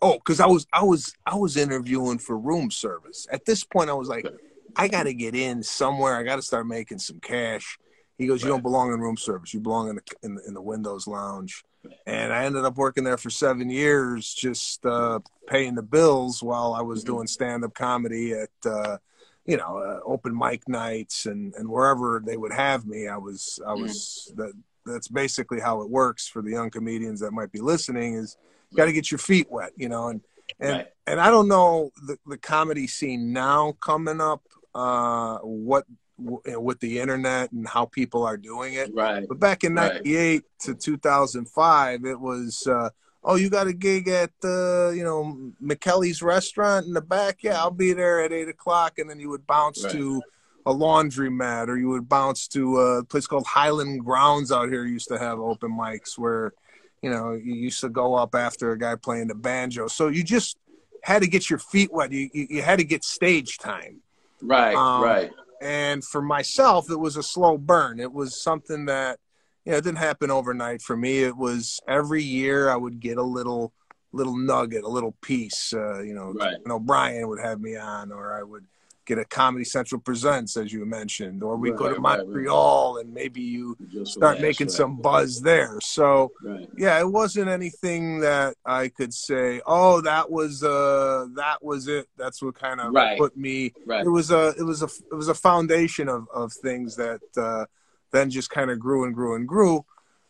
[0.01, 3.27] oh, because I was I was I was interviewing for room service.
[3.31, 4.27] At this point, I was like,
[4.75, 6.15] I got to get in somewhere.
[6.15, 7.77] I got to start making some cash.
[8.17, 9.53] He goes, you don't belong in room service.
[9.53, 11.63] You belong in the in the, in the Windows Lounge
[12.05, 16.73] and I ended up working there for seven years, just uh, paying the bills while
[16.73, 17.13] I was mm-hmm.
[17.13, 18.97] doing stand up comedy at, uh,
[19.45, 23.07] you know, uh, open mic nights and, and wherever they would have me.
[23.07, 23.83] I was, I mm-hmm.
[23.83, 24.53] was, that,
[24.85, 28.37] that's basically how it works for the young comedians that might be listening is
[28.75, 30.21] got to get your feet wet, you know, and,
[30.59, 30.87] and, right.
[31.07, 34.43] and I don't know the, the comedy scene now coming up,
[34.75, 35.85] uh, what
[36.17, 38.91] with the internet and how people are doing it.
[38.93, 39.25] Right.
[39.27, 40.43] But back in '98 right.
[40.61, 42.67] to 2005, it was.
[42.67, 42.89] Uh,
[43.23, 47.43] oh, you got a gig at the, you know, McKelly's restaurant in the back?
[47.43, 48.99] Yeah, I'll be there at eight o'clock.
[48.99, 49.93] And then you would bounce right.
[49.93, 50.21] to
[50.65, 55.07] a laundromat or you would bounce to a place called Highland Grounds out here used
[55.09, 56.53] to have open mics where,
[57.01, 59.87] you know, you used to go up after a guy playing the banjo.
[59.87, 60.57] So you just
[61.03, 62.11] had to get your feet wet.
[62.11, 64.01] You, you, you had to get stage time.
[64.41, 65.31] Right, um, right.
[65.61, 67.99] And for myself, it was a slow burn.
[67.99, 69.19] It was something that,
[69.65, 71.23] you know, it didn't happen overnight for me.
[71.23, 73.73] It was every year I would get a little,
[74.11, 75.73] little nugget, a little piece.
[75.73, 76.57] Uh, you know, right.
[76.57, 78.65] you know, Brian would have me on, or I would
[79.09, 83.05] get a Comedy Central Presents, as you mentioned, or we right, go to Montreal right,
[83.05, 85.79] and maybe you Just start making some buzz there.
[85.81, 86.31] So,
[86.77, 92.07] yeah, it wasn't anything that I could say, oh, that was uh, that was it.
[92.17, 93.73] That's what kind of put me.
[93.87, 97.65] It was a it was a it was a foundation of of things that uh,
[98.11, 99.83] then just kind of grew and grew and grew.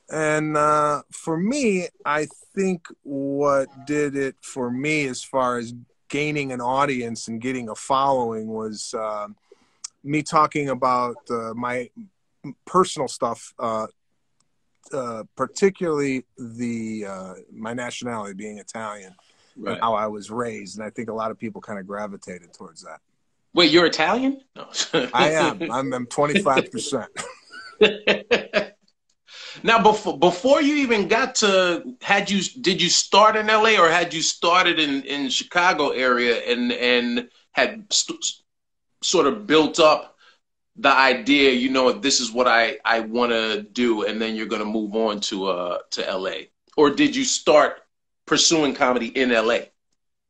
[0.10, 5.74] And uh, for me, I think what did it for me as far as
[6.10, 9.28] gaining an audience and getting a following was uh,
[10.04, 11.90] me talking about uh, my
[12.66, 13.88] personal stuff uh,
[14.94, 19.14] uh, particularly the uh, my nationality being Italian,
[19.56, 19.74] right.
[19.74, 22.54] and how I was raised, and I think a lot of people kind of gravitated
[22.54, 23.00] towards that.
[23.54, 24.42] Wait, you're Italian?
[24.56, 24.68] No.
[25.14, 25.72] I am.
[25.72, 27.10] I'm twenty five percent.
[29.64, 33.90] Now, before before you even got to, had you did you start in LA or
[33.90, 38.42] had you started in in Chicago area and and had st-
[39.02, 40.16] sort of built up
[40.76, 44.46] the idea, you know, this is what I I want to do, and then you're
[44.46, 47.82] going to move on to uh to LA, or did you start
[48.26, 49.60] pursuing comedy in LA?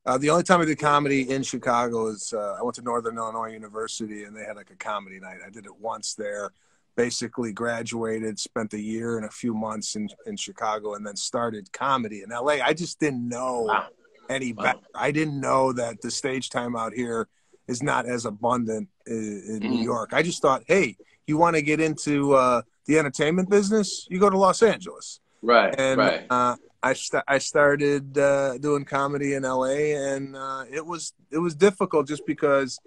[0.06, 3.18] Uh, the only time I did comedy in Chicago is uh, I went to Northern
[3.18, 5.38] Illinois University and they had like a comedy night.
[5.46, 6.52] I did it once there
[7.00, 11.72] basically graduated, spent a year and a few months in, in Chicago, and then started
[11.72, 12.58] comedy in LA.
[12.62, 13.88] I just didn't know wow.
[14.30, 14.64] any wow.
[14.64, 14.80] better.
[14.94, 17.30] I didn't know that the stage time out here
[17.70, 19.70] is not as abundant in, in mm.
[19.70, 20.10] New York.
[20.12, 24.06] I just thought, hey, you want to get into uh, the entertainment business?
[24.10, 25.22] You go to Los Angeles.
[25.42, 25.74] Right.
[25.80, 26.26] And right.
[26.30, 31.38] Uh, I st- I started uh, doing comedy in LA, and uh, it was it
[31.38, 32.78] was difficult just because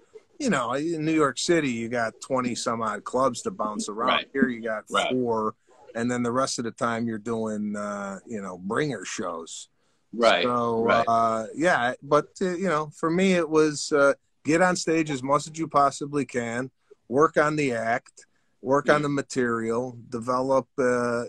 [0.43, 4.09] you know, in New York City, you got 20 some odd clubs to bounce around.
[4.09, 4.29] Right.
[4.33, 5.09] Here, you got right.
[5.09, 5.55] four.
[5.95, 9.69] And then the rest of the time, you're doing, uh, you know, bringer shows.
[10.11, 10.43] Right.
[10.43, 11.05] So, right.
[11.07, 11.93] Uh, yeah.
[12.03, 15.57] But, uh, you know, for me, it was uh, get on stage as much as
[15.57, 16.69] you possibly can,
[17.07, 18.25] work on the act,
[18.61, 21.23] work on the material, develop, uh,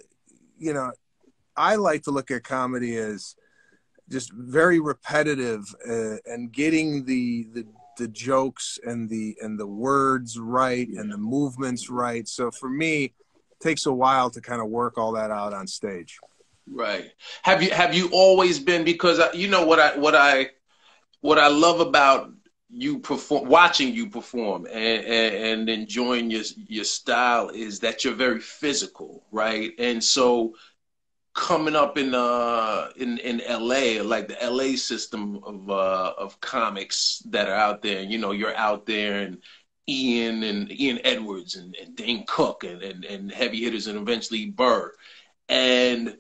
[0.58, 0.90] you know,
[1.56, 3.36] I like to look at comedy as
[4.10, 10.38] just very repetitive uh, and getting the, the the jokes and the and the words
[10.38, 12.26] right and the movements right.
[12.28, 13.12] So for me, it
[13.60, 16.18] takes a while to kind of work all that out on stage.
[16.70, 17.12] Right.
[17.42, 20.50] Have you have you always been because I, you know what I what I
[21.20, 22.30] what I love about
[22.70, 28.14] you perform watching you perform and, and, and enjoying your your style is that you're
[28.14, 29.72] very physical, right?
[29.78, 30.54] And so
[31.34, 37.22] coming up in uh in in LA like the LA system of uh of comics
[37.30, 38.02] that are out there.
[38.02, 39.38] You know you're out there and
[39.88, 44.46] Ian and Ian Edwards and, and Dane Cook and, and and heavy hitters and eventually
[44.46, 44.92] Burr
[45.48, 46.16] and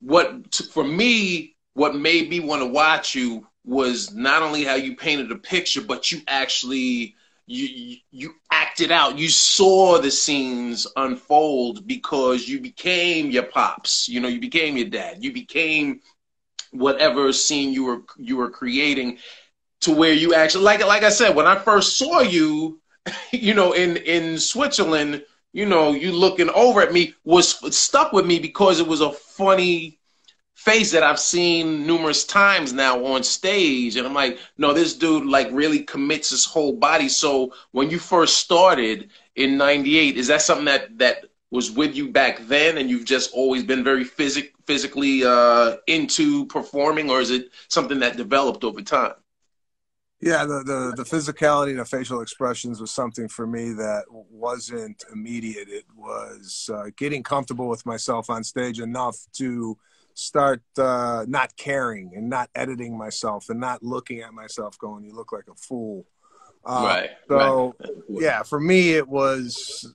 [0.00, 4.96] what for me what made me want to watch you was not only how you
[4.96, 7.14] painted a picture but you actually
[7.46, 9.18] you you acted out.
[9.18, 14.08] You saw the scenes unfold because you became your pops.
[14.08, 15.18] You know you became your dad.
[15.20, 16.00] You became
[16.72, 19.18] whatever scene you were you were creating
[19.82, 22.80] to where you actually like like I said when I first saw you
[23.32, 28.26] you know in in Switzerland you know you looking over at me was stuck with
[28.26, 29.98] me because it was a funny
[30.62, 33.96] face that I've seen numerous times now on stage.
[33.96, 37.08] And I'm like, no, this dude like really commits his whole body.
[37.08, 42.12] So when you first started in 98, is that something that, that was with you
[42.12, 47.32] back then and you've just always been very physic, physically uh, into performing or is
[47.32, 49.14] it something that developed over time?
[50.20, 55.02] Yeah, the, the, the physicality and the facial expressions was something for me that wasn't
[55.12, 55.68] immediate.
[55.68, 59.76] It was uh, getting comfortable with myself on stage enough to–
[60.14, 65.14] start uh, not caring and not editing myself and not looking at myself going, you
[65.14, 66.06] look like a fool.
[66.64, 67.10] Uh, right.
[67.28, 67.90] So, right.
[68.08, 69.92] yeah, for me, it was,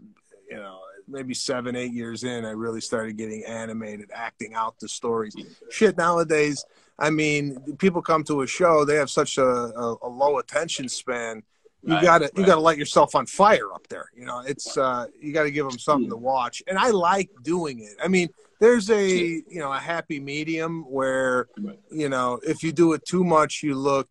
[0.50, 4.90] you know, maybe seven, eight years in, I really started getting animated, acting out the
[4.90, 5.36] stories.
[5.70, 6.66] Shit, nowadays,
[7.00, 10.90] I mean, people come to a show, they have such a, a, a low attention
[10.90, 11.44] span.
[11.84, 12.32] You right, gotta right.
[12.36, 14.10] you gotta light yourself on fire up there.
[14.14, 17.80] You know, it's uh, you gotta give them something to watch, and I like doing
[17.80, 17.94] it.
[18.04, 21.48] I mean, there's a you know a happy medium where
[21.92, 24.10] you know if you do it too much you look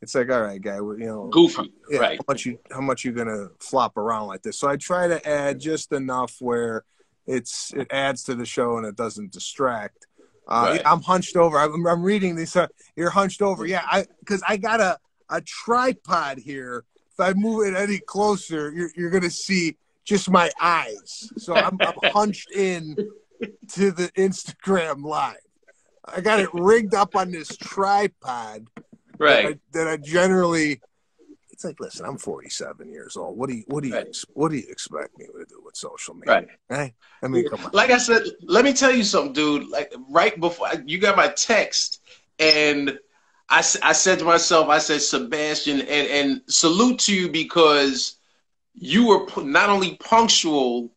[0.00, 2.18] it's like all right guy you know goofy yeah, right.
[2.18, 4.58] how much you how much you're gonna flop around like this?
[4.58, 6.84] So i try to add just enough where
[7.26, 10.06] it's it adds to the show and it doesn't distract.
[10.46, 10.82] Uh, right.
[10.84, 11.58] i'm hunched over.
[11.58, 13.66] I'm, I'm reading this uh, you're hunched over.
[13.66, 14.98] Yeah i because i got a
[15.30, 16.84] a tripod here.
[17.10, 21.32] If i move it any closer you're, you're gonna see just my eyes.
[21.38, 22.94] So i'm, I'm hunched in
[23.72, 25.36] to the Instagram live.
[26.04, 28.66] I got it rigged up on this tripod.
[29.18, 29.58] Right.
[29.72, 30.80] That I, that I generally
[31.54, 33.38] it's like, listen, I'm 47 years old.
[33.38, 34.16] What do you what do you right.
[34.32, 36.34] what do you expect me to do with social media?
[36.34, 36.48] Right.
[36.68, 37.70] Hey, I mean, come on.
[37.72, 39.68] Like I said, let me tell you something, dude.
[39.68, 42.00] Like right before you got my text,
[42.40, 42.98] and
[43.48, 48.16] I, I said to myself, I said, Sebastian, and and salute to you because
[48.74, 50.90] you were not only punctual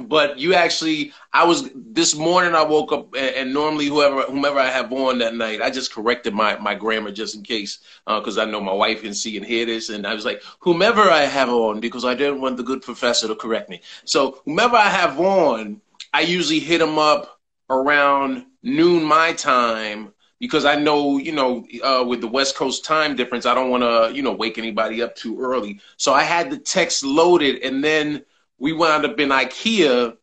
[0.00, 4.68] but you actually i was this morning i woke up and, normally whoever whomever i
[4.68, 8.42] have on that night i just corrected my my grammar just in case because uh,
[8.42, 11.22] i know my wife can see and hear this and i was like whomever i
[11.22, 14.88] have on because i didn't want the good professor to correct me so whomever i
[14.88, 15.80] have on
[16.14, 22.04] I usually hit them up around noon my time because I know, you know, uh,
[22.06, 25.14] with the West Coast time difference, I don't want to, you know, wake anybody up
[25.14, 25.80] too early.
[25.96, 28.24] So I had the text loaded, and then
[28.62, 30.16] we wound up in IKEA,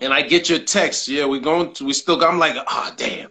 [0.00, 1.08] and I get your text.
[1.08, 2.24] Yeah, we're going to, we still.
[2.24, 3.30] I'm like, oh damn.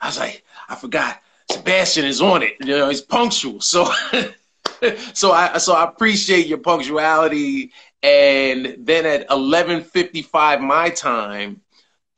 [0.00, 1.22] I was like, I forgot.
[1.52, 2.56] Sebastian is on it.
[2.60, 3.60] You know, he's punctual.
[3.60, 3.84] So,
[5.14, 7.72] so I so I appreciate your punctuality.
[8.02, 11.60] And then at 11:55 my time,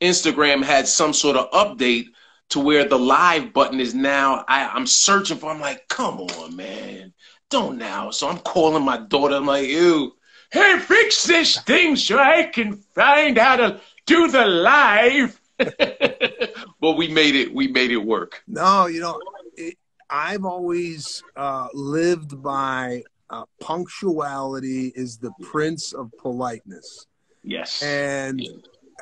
[0.01, 2.07] Instagram had some sort of update
[2.49, 4.43] to where the live button is now.
[4.47, 5.51] I, I'm searching for.
[5.51, 7.13] I'm like, come on, man,
[7.51, 8.09] don't now.
[8.09, 9.35] So I'm calling my daughter.
[9.35, 10.15] I'm like, ew,
[10.51, 15.39] hey, fix this thing so I can find how to do the live.
[15.57, 17.53] but we made it.
[17.53, 18.41] We made it work.
[18.47, 19.19] No, you know,
[19.55, 19.77] it,
[20.09, 27.05] I've always uh, lived by uh, punctuality is the prince of politeness.
[27.43, 28.41] Yes, and.
[28.41, 28.51] Yeah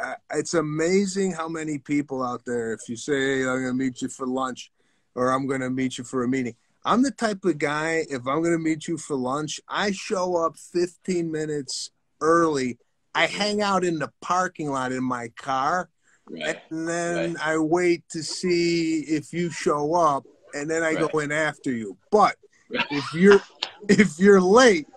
[0.01, 4.01] uh, it's amazing how many people out there, if you say, I'm going to meet
[4.01, 4.71] you for lunch
[5.15, 6.55] or I'm going to meet you for a meeting,
[6.87, 10.37] I'm the type of guy, if I'm going to meet you for lunch, I show
[10.37, 12.77] up 15 minutes early.
[13.13, 13.37] I mm-hmm.
[13.37, 15.89] hang out in the parking lot in my car.
[16.29, 16.57] Right.
[16.69, 17.45] And then right.
[17.45, 20.23] I wait to see if you show up
[20.53, 21.11] and then I right.
[21.11, 21.97] go in after you.
[22.09, 22.37] But
[22.69, 23.41] if you're
[23.89, 24.87] if you're late,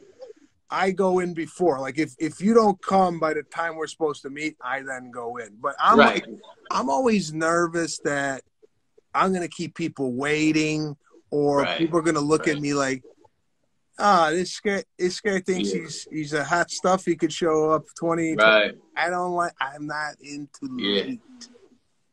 [0.70, 1.80] I go in before.
[1.80, 5.10] Like if if you don't come by the time we're supposed to meet, I then
[5.10, 5.56] go in.
[5.60, 6.26] But I'm like,
[6.70, 8.42] I'm always nervous that
[9.12, 10.96] I'm gonna keep people waiting,
[11.30, 11.78] or right.
[11.78, 12.56] people are gonna look right.
[12.56, 13.02] at me like,
[13.98, 15.80] ah, this guy this guy thinks yeah.
[15.80, 17.04] he's he's a hot stuff.
[17.04, 18.34] He could show up twenty.
[18.34, 18.70] Right.
[18.70, 18.78] 20.
[18.96, 19.52] I don't like.
[19.60, 21.02] I'm not into yeah.
[21.02, 21.20] late.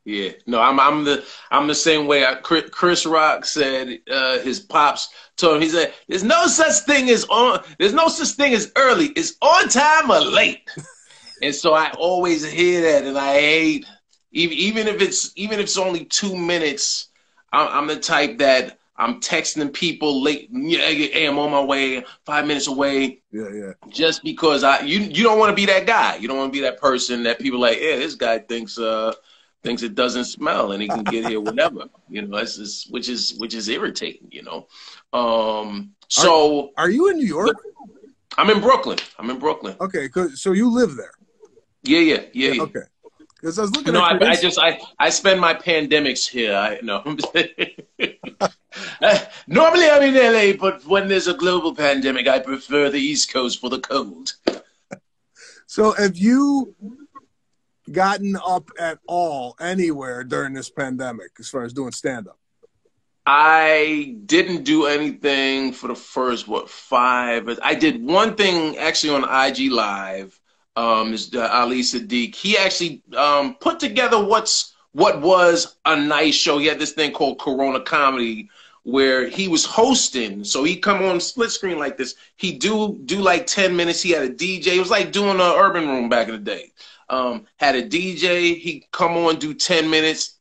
[0.08, 2.24] Yeah, no, I'm I'm the I'm the same way.
[2.24, 7.10] I, Chris Rock said uh, his pops told him he said, "There's no such thing
[7.10, 7.62] as on.
[7.78, 9.08] There's no such thing as early.
[9.08, 10.66] It's on time or late."
[11.42, 13.84] and so I always hear that, and I hate
[14.32, 17.08] even even if it's even if it's only two minutes.
[17.52, 20.50] I'm, I'm the type that I'm texting people late.
[20.52, 23.22] Hey, I'm on my way, five minutes away.
[23.30, 23.72] Yeah, yeah.
[23.88, 26.16] Just because I you you don't want to be that guy.
[26.16, 27.78] You don't want to be that person that people like.
[27.80, 28.78] Yeah, this guy thinks.
[28.78, 29.14] uh
[29.64, 33.08] thinks it doesn't smell and he can get here whenever you know that's just, which
[33.08, 34.66] is which is irritating you know
[35.12, 37.56] um so are, are you in new york
[38.36, 41.10] i'm in brooklyn i'm in brooklyn okay so you live there
[41.82, 42.62] yeah yeah yeah, yeah.
[42.62, 42.80] okay
[43.34, 46.78] because i was looking no I, I, just i i spend my pandemics here i
[46.80, 47.02] know
[49.46, 53.60] normally i'm in la but when there's a global pandemic i prefer the east coast
[53.60, 54.34] for the cold
[55.66, 56.74] so have you
[57.92, 62.38] gotten up at all anywhere during this pandemic as far as doing stand up?
[63.26, 67.48] I didn't do anything for the first what five.
[67.62, 70.40] I did one thing actually on IG Live.
[70.74, 72.34] Um, is uh, Ali Siddiq.
[72.36, 76.58] He actually um, put together what's what was a nice show.
[76.58, 78.48] He had this thing called Corona Comedy
[78.90, 80.44] where he was hosting.
[80.44, 82.14] So he come on split screen like this.
[82.36, 84.02] He do do like ten minutes.
[84.02, 84.76] He had a DJ.
[84.76, 86.72] It was like doing an urban room back in the day
[87.08, 88.56] um, had a DJ.
[88.56, 90.36] He'd come on, do 10 minutes,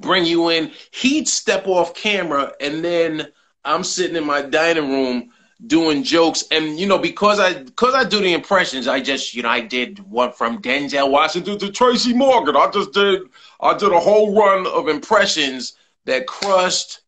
[0.00, 0.72] bring you in.
[0.92, 3.28] He'd step off camera, and then
[3.64, 5.30] I'm sitting in my dining room
[5.66, 6.44] doing jokes.
[6.50, 9.60] And you know, because I because I do the impressions, I just you know I
[9.60, 12.56] did one from Denzel Washington to Tracy Morgan.
[12.56, 13.22] I just did
[13.60, 17.00] I did a whole run of impressions that crushed.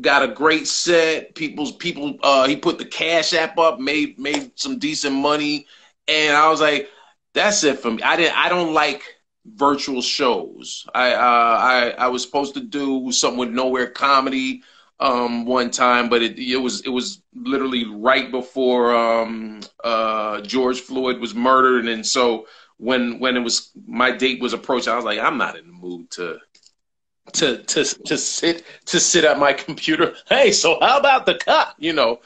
[0.00, 1.34] Got a great set.
[1.34, 2.16] People's people.
[2.22, 5.66] Uh, he put the cash app up, made made some decent money,
[6.08, 6.88] and I was like,
[7.34, 8.02] that's it for me.
[8.02, 8.36] I didn't.
[8.36, 9.02] I don't like
[9.44, 10.86] virtual shows.
[10.94, 14.62] I uh, I I was supposed to do something with Nowhere Comedy
[14.98, 20.80] um, one time, but it it was it was literally right before um, uh, George
[20.80, 22.46] Floyd was murdered, and so
[22.78, 25.72] when when it was my date was approaching, I was like, I'm not in the
[25.72, 26.38] mood to
[27.32, 30.14] to to to sit to sit at my computer.
[30.28, 31.74] Hey, so how about the cut?
[31.78, 32.20] You know,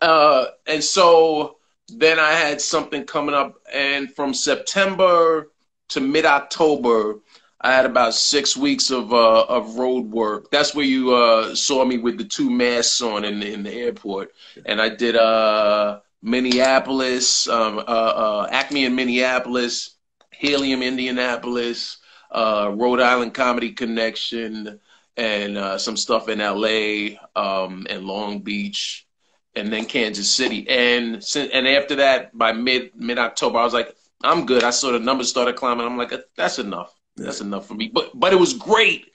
[0.00, 1.56] uh, and so
[1.88, 5.50] then I had something coming up, and from September
[5.90, 7.20] to mid October,
[7.60, 10.50] I had about six weeks of uh, of road work.
[10.50, 13.72] That's where you uh, saw me with the two masks on in the, in the
[13.72, 14.32] airport,
[14.66, 19.96] and I did uh, Minneapolis, um, uh, uh, Acme in Minneapolis,
[20.30, 21.98] Helium Indianapolis,
[22.32, 24.80] uh, Rhode Island Comedy Connection,
[25.16, 27.18] and some stuff in L.A.
[27.36, 29.06] Um, and Long Beach
[29.54, 30.66] and then Kansas City.
[30.68, 34.64] And and after that, by mid mid October, I was like, I'm good.
[34.64, 35.86] I saw the numbers started climbing.
[35.86, 36.94] I'm like, that's enough.
[37.16, 37.90] That's enough for me.
[37.92, 39.06] But but it was great.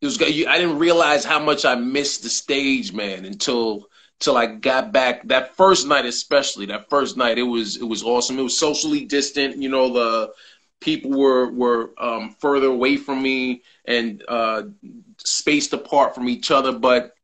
[0.00, 0.20] It was.
[0.20, 3.88] I didn't realize how much I missed the stage, man, until
[4.20, 5.26] till I got back.
[5.28, 8.38] That first night, especially that first night, it was it was awesome.
[8.38, 9.60] It was socially distant.
[9.60, 10.32] You know the
[10.84, 14.64] people were were um, further away from me and uh,
[15.16, 16.72] spaced apart from each other.
[16.72, 17.14] But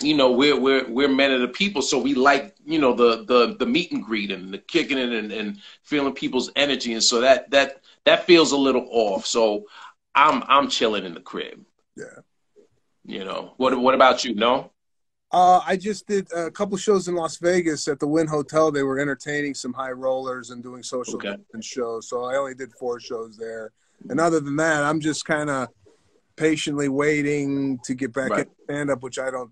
[0.00, 3.24] you know, we're we're we're men of the people, so we like you know the
[3.24, 7.02] the the meet and greet and the kicking it and, and feeling people's energy, and
[7.02, 9.24] so that that that feels a little off.
[9.24, 9.66] So
[10.14, 11.64] I'm I'm chilling in the crib.
[11.96, 12.04] Yeah.
[13.04, 13.78] You know what?
[13.78, 14.34] What about you?
[14.34, 14.72] No.
[15.30, 18.72] Uh, I just did a couple shows in Las Vegas at the Wynn Hotel.
[18.72, 21.36] They were entertaining some high rollers and doing social Okay.
[21.60, 22.08] shows.
[22.08, 23.72] So I only did four shows there.
[24.08, 25.68] And other than that, I'm just kind of
[26.36, 28.46] patiently waiting to get back Right.
[28.46, 29.50] in stand up, which I don't,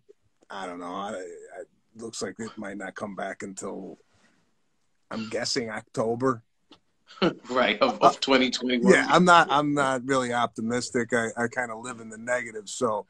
[0.49, 0.95] I don't know.
[0.95, 1.63] I, I
[1.97, 3.99] looks like it might not come back until
[5.11, 6.43] I'm guessing October.
[7.51, 8.93] right of, of 2021.
[8.93, 9.49] Yeah, I'm not.
[9.51, 11.13] I'm not really optimistic.
[11.13, 12.69] I, I kind of live in the negative.
[12.69, 13.07] So,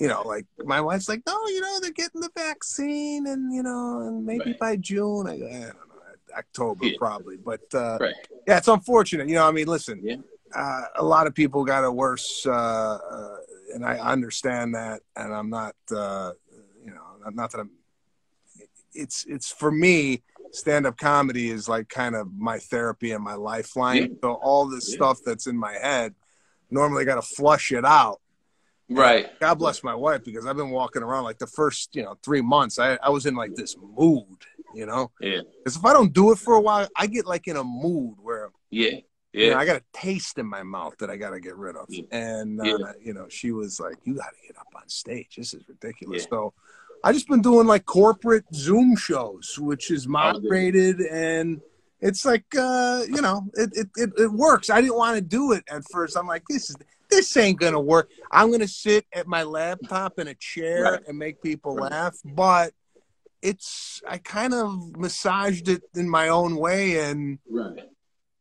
[0.00, 3.62] you know, like my wife's like, no, you know, they're getting the vaccine, and you
[3.62, 4.58] know, and maybe Right.
[4.58, 5.28] by June.
[5.28, 6.92] I, I don't know, October Yeah.
[6.98, 7.36] probably.
[7.36, 8.14] But uh, Right.
[8.46, 9.28] yeah, it's unfortunate.
[9.28, 10.16] You know, I mean, listen, Yeah.
[10.54, 13.36] uh, a lot of people got it worse, uh, uh,
[13.74, 15.02] and I understand that.
[15.16, 16.32] And I'm not, uh,
[16.84, 17.70] you know, not that I'm.
[18.94, 20.22] It's it's for me.
[20.52, 23.96] Stand up comedy is like kind of my therapy and my lifeline.
[24.02, 24.06] Yeah.
[24.22, 26.14] So all this stuff that's in my head,
[26.70, 28.20] normally got to flush it out.
[28.90, 29.38] Right.
[29.40, 32.40] God bless my wife because I've been walking around like the first, you know, three
[32.42, 32.78] months.
[32.78, 34.24] I, I was in like this mood,
[34.74, 35.10] you know.
[35.20, 35.42] Yeah.
[35.58, 38.16] Because if I don't do it for a while, I get like in a mood
[38.20, 38.90] where Yeah.
[38.90, 39.50] you Yeah.
[39.50, 41.86] know, I got a taste in my mouth that I got to get rid of.
[41.88, 42.02] Yeah.
[42.10, 42.92] And uh, Yeah.
[43.00, 45.36] you know, she was like, "You got to get up on stage.
[45.36, 46.28] This is ridiculous." Yeah.
[46.30, 46.52] So
[47.04, 51.60] I just been doing like corporate Zoom shows, which is moderated and.
[52.02, 54.70] It's like uh, you know, it, it, it, it works.
[54.70, 56.16] I didn't want to do it at first.
[56.16, 56.76] I'm like, this is
[57.10, 58.10] this ain't gonna work.
[58.30, 61.00] I'm gonna sit at my laptop in a chair Right.
[61.06, 61.90] and make people Right.
[61.92, 62.16] laugh.
[62.24, 62.72] But
[63.42, 67.88] it's I kind of massaged it in my own way, and Right.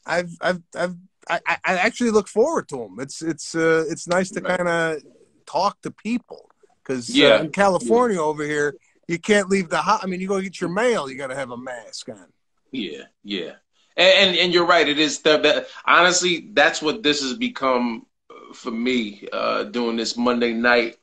[0.06, 0.96] I've I've I've
[1.30, 2.98] I, I actually look forward to them.
[3.00, 5.02] It's it's uh it's nice to kind of
[5.46, 6.50] talk to people
[6.84, 7.36] because Yeah.
[7.36, 8.76] uh, in California over here
[9.08, 10.02] you can't leave the house.
[10.04, 12.28] I mean, you go get your mail, you got to have a mask on.
[12.72, 13.54] Yeah, yeah,
[13.98, 14.88] and and, and you're right.
[14.88, 18.09] It is the, the honestly that's what this has become uh,
[18.54, 19.28] for me.
[19.32, 20.98] Uh, doing this Monday night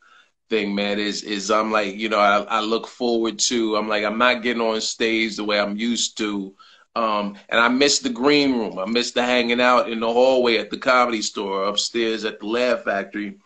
[0.48, 3.76] thing, man, is is I'm like you know I, I look forward to.
[3.76, 6.54] I'm like I'm not getting on stage the way I'm used to.
[6.94, 8.78] Um, and I miss the green room.
[8.78, 12.46] I miss the hanging out in the hallway at the comedy store, upstairs at the
[12.46, 13.36] Laugh Factory,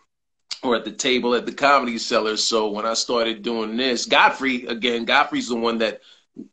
[0.63, 2.37] or at the table at the Comedy Cellar.
[2.37, 5.99] So when I started doing this, Godfrey again, Godfrey's the one that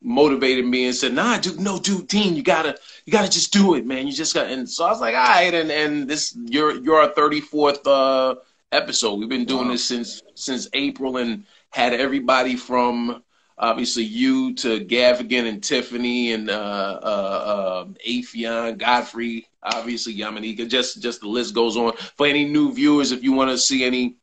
[0.03, 3.75] motivated me and said, "Nah, dude, no, dude, Dean, you gotta, you gotta just do
[3.75, 4.07] it, man.
[4.07, 7.01] You just got." And so I was like, "All right." And and this, you're you're
[7.01, 8.37] our thirty fourth uh,
[8.73, 9.19] episode.
[9.19, 9.73] We've been doing Wow.
[9.73, 13.23] this since since April, and had everybody from
[13.57, 20.69] obviously you to Gaffigan and Tiffany and uh, uh, uh, Affion, Godfrey, obviously Yamaneika.
[20.69, 21.93] Just just the list goes on.
[22.17, 24.17] For any new viewers, if you want to see any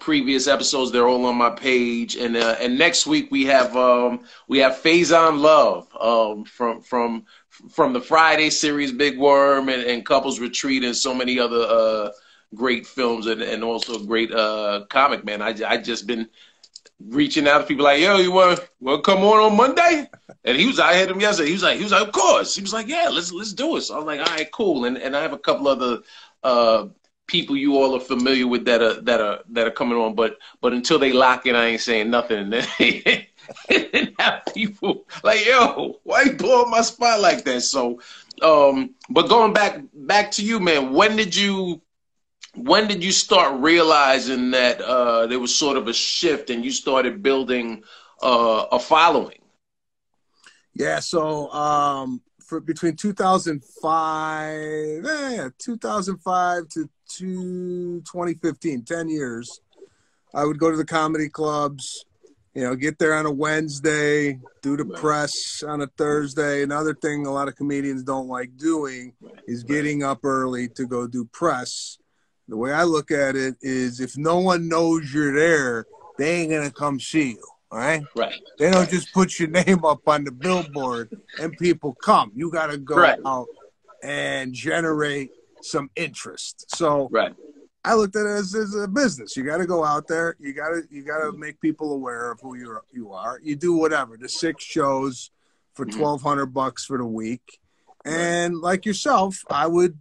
[0.00, 2.16] previous episodes, they're all on my page.
[2.16, 7.24] And uh, and next week we have um, we have Faizon Love um, from from
[7.70, 12.10] from the Friday series, Big Worm and, and Couples Retreat, and so many other uh,
[12.54, 15.42] great films and, and also great uh, comic man.
[15.42, 16.28] I I just been
[17.08, 20.08] reaching out to people like, yo, you want to come on on Monday?
[20.44, 21.48] And he was, I had him yesterday.
[21.48, 22.54] He was like, he was like, of course.
[22.54, 23.82] He was like, yeah, let's let's do it.
[23.82, 24.84] So I was like, all right, cool.
[24.84, 26.00] And and I have a couple other
[26.42, 26.86] uh,
[27.30, 30.38] people you all are familiar with that are that are that are coming on, but
[30.60, 32.52] but until they lock in, I ain't saying nothing.
[33.70, 37.62] and have people like, yo, why you blow up my spot like that?
[37.62, 38.00] So,
[38.42, 41.80] um, but going back back to you, man, when did you
[42.54, 46.72] when did you start realizing that uh, there was sort of a shift and you
[46.72, 47.84] started building
[48.22, 49.38] uh, a following?
[50.74, 59.60] Yeah, so um, for between 2005, eh, yeah, 2005 to two, 2015, 10 years,
[60.34, 62.04] I would go to the comedy clubs,
[62.54, 65.00] you know, get there on a Wednesday, do the Right.
[65.00, 66.64] press on a Thursday.
[66.64, 69.12] Another thing a lot of comedians don't like doing
[69.46, 71.98] is getting up early to go do press.
[72.48, 75.86] The way I look at it is if no one knows you're there,
[76.18, 77.49] they ain't gonna come see you.
[77.70, 78.02] All right.
[78.16, 78.34] Right.
[78.58, 78.88] They don't Right.
[78.90, 82.32] just put your name up on the billboard and people come.
[82.34, 83.18] You got to go Right.
[83.24, 83.48] out
[84.02, 85.30] and generate
[85.62, 86.64] some interest.
[86.74, 87.34] So Right.
[87.84, 89.36] I looked at it as, as a business.
[89.36, 90.36] You got to go out there.
[90.38, 92.82] You got to you got to make people aware of who you are.
[92.90, 93.40] You are.
[93.42, 94.16] You do whatever.
[94.18, 95.30] The six shows
[95.74, 95.96] for Mhm.
[95.96, 97.58] twelve hundred bucks for the week,
[98.04, 99.98] and like yourself, I would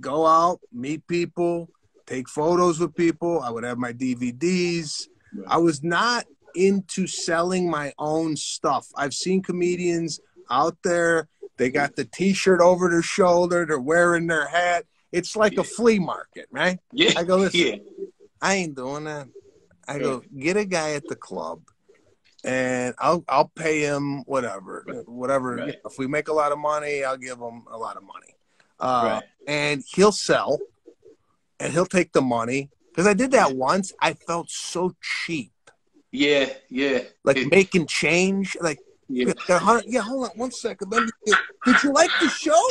[0.00, 1.70] go out, meet people,
[2.06, 3.40] take photos with people.
[3.40, 5.08] I would have my DVDs.
[5.46, 8.88] I was not into selling my own stuff.
[8.96, 11.28] I've seen comedians out there
[11.58, 13.64] They got the T-shirt over their shoulder.
[13.66, 14.84] They're wearing their hat.
[15.12, 16.78] It's like a flea market, right?
[16.92, 17.12] Yeah.
[17.16, 17.76] I go, listen, Yeah.
[18.40, 19.28] I ain't doing that.
[19.86, 21.60] I go, get a guy at the club,
[22.42, 25.56] and I'll I'll pay him whatever, whatever.
[25.56, 25.76] Right.
[25.84, 28.34] If we make a lot of money, I'll give him a lot of money,
[28.80, 29.22] uh, Right.
[29.46, 30.58] and he'll sell,
[31.60, 32.70] and he'll take the money.
[32.90, 35.51] Because I did that once, I felt so cheap,
[36.12, 36.52] Yeah.
[36.68, 37.00] Yeah.
[37.24, 38.56] like It- making change.
[38.60, 39.32] Like, yeah.
[39.86, 40.90] yeah, hold on one second.
[40.92, 41.10] Let me.
[41.66, 42.68] Did you like the show?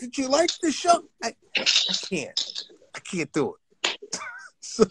[0.00, 1.04] Did you like the show?
[1.22, 1.64] I, I
[2.08, 2.64] can't.
[2.94, 4.18] I can't do it.
[4.60, 4.84] So,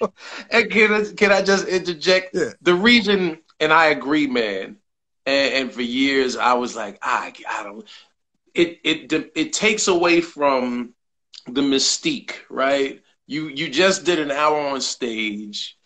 [0.50, 2.34] And can I, can I just interject?
[2.34, 2.50] Yeah.
[2.62, 4.76] The reason, and I agree, man.
[5.26, 7.86] And, and for years, I was like, ah, I, I don't.
[8.54, 10.94] It it it takes away from
[11.46, 13.00] the mystique, right?
[13.26, 15.76] You you just did an hour on stage.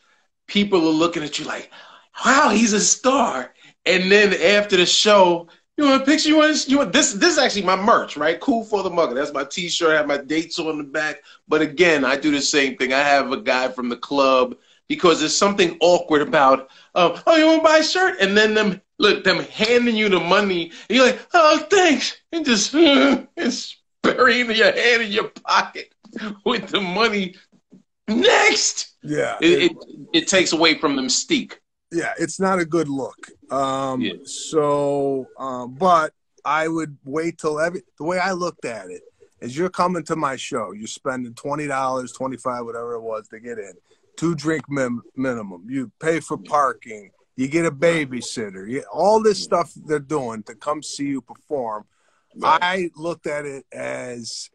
[0.46, 1.70] People are looking at you like,
[2.24, 3.52] wow, he's a star.
[3.84, 6.28] And then after the show, you want a picture?
[6.28, 7.12] You want you want this?
[7.12, 8.40] This is actually my merch, right?
[8.40, 9.14] Cool for the mugger.
[9.14, 9.90] That's my T-shirt.
[9.90, 11.22] I have my dates on the back.
[11.48, 12.92] But again, I do the same thing.
[12.92, 14.56] I have a guy from the club
[14.88, 18.20] because there's something awkward about, um, oh, you want to buy a shirt?
[18.20, 20.72] And then them look them handing you the money.
[20.88, 23.28] And you're like, oh, thanks, and just and
[24.02, 25.92] burying your hand in your pocket
[26.44, 27.34] with the money.
[28.08, 29.72] Next, yeah, it, it
[30.12, 31.54] it takes away from the mystique.
[31.92, 33.16] yeah, it's not a good look.
[33.50, 34.14] Um, Yeah.
[34.24, 36.12] So, um, but
[36.44, 37.82] I would wait till every.
[37.98, 39.02] The way I looked at it
[39.40, 40.72] is, you're coming to my show.
[40.72, 43.72] You're spending twenty dollars, twenty five, whatever it was to get in.
[44.16, 45.66] Two drink min- minimum.
[45.68, 47.10] You pay for parking.
[47.36, 48.66] You get a babysitter.
[48.68, 51.84] You, all this stuff they're doing to come see you perform.
[52.34, 52.58] Right.
[52.62, 54.48] I looked at it as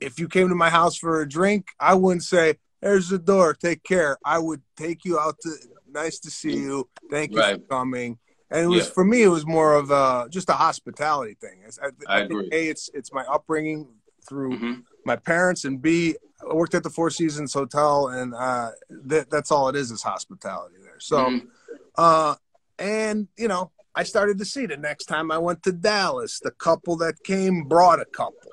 [0.00, 3.54] if you came to my house for a drink, I wouldn't say, "There's the door,
[3.54, 5.50] take care." I would take you out to.
[5.88, 6.88] Nice to see you.
[7.10, 7.60] Thank you Right.
[7.60, 8.18] for coming.
[8.50, 8.92] And it was Yeah.
[8.92, 11.58] for me, it was more of a just a hospitality thing.
[11.60, 12.48] It's- I, I agree.
[12.52, 13.88] A, it's it's my upbringing
[14.28, 14.82] through Mhm.
[15.04, 16.16] my parents, and B,
[16.48, 20.02] I worked at the Four Seasons Hotel, and uh, that that's all it is is
[20.02, 21.00] hospitality there.
[21.00, 21.16] So.
[21.18, 21.48] Mhm.
[21.96, 22.34] Uh,
[22.78, 26.50] and you know, I started to see the next time I went to Dallas, the
[26.50, 28.50] couple that came brought a couple,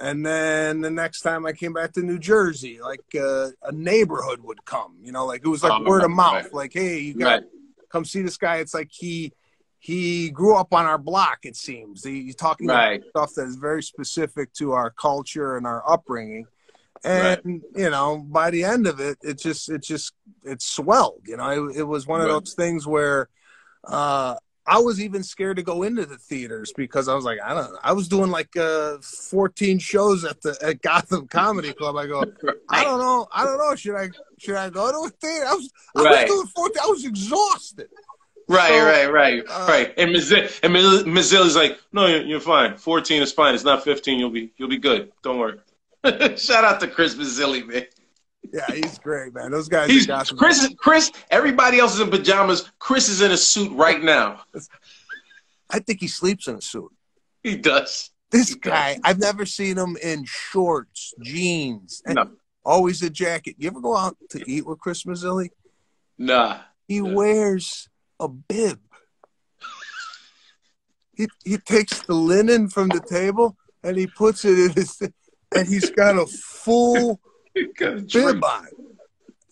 [0.00, 4.40] and then the next time I came back to New Jersey, like uh, a neighborhood
[4.42, 4.96] would come.
[5.02, 6.44] You know, like it was like Oh, word of mouth.
[6.44, 6.54] right.
[6.54, 7.42] Like, hey, you got Right.
[7.90, 8.56] come see this guy.
[8.56, 9.32] It's like he
[9.78, 11.38] he grew up on our block.
[11.44, 15.66] It seems He- he's talking about stuff that is very specific to our culture and
[15.66, 16.46] our upbringing.
[17.02, 20.12] And you know, by the end of it, it just it just
[20.44, 21.22] it swelled.
[21.26, 22.32] You know, it, it was one of Right.
[22.34, 23.28] those things where
[23.84, 24.36] uh,
[24.70, 27.72] I was even scared to go into the theaters because I was like, I don't
[27.72, 27.78] know.
[27.82, 31.96] I was doing like uh, 14 shows at the at Gotham Comedy Club.
[31.96, 32.22] I go,
[32.68, 33.74] I don't know, I don't know.
[33.74, 34.08] Should I
[34.38, 35.44] should I go to a theater?
[35.46, 36.28] I was I Right.
[36.28, 36.76] was doing 14.
[36.82, 37.88] I was exhausted.
[38.48, 39.94] Right, So, right, right, uh, right.
[39.96, 42.76] And Mazil, and Miz- Mazzilli's like, no, you're, you're fine.
[42.78, 43.54] Fourteen is fine.
[43.54, 44.18] It's not fifteen.
[44.18, 45.12] You'll be, you'll be good.
[45.22, 45.58] Don't worry.
[46.36, 47.86] Shout out to Chris Mazzilli, man.
[48.52, 49.50] Yeah, he's great, man.
[49.50, 49.90] Those guys.
[49.90, 50.62] He's Gotham- Chris.
[50.62, 51.10] is- Chris.
[51.30, 52.70] Everybody else is in pajamas.
[52.78, 54.42] Chris is in a suit right now.
[55.68, 56.90] I think he sleeps in a suit.
[57.42, 58.10] He does.
[58.30, 58.60] This He does.
[58.72, 62.30] guy, I've never seen him in shorts, jeans, and No,
[62.64, 63.56] always a jacket.
[63.58, 65.50] You ever go out to eat with Chris Mazzilli?
[66.18, 66.60] nah.
[66.88, 67.88] He wears
[68.18, 68.80] a bib.
[71.14, 75.00] He he takes the linen from the table and he puts it in his,
[75.54, 77.20] and he's got a full
[77.76, 78.44] Got a bib drink.
[78.44, 78.66] on.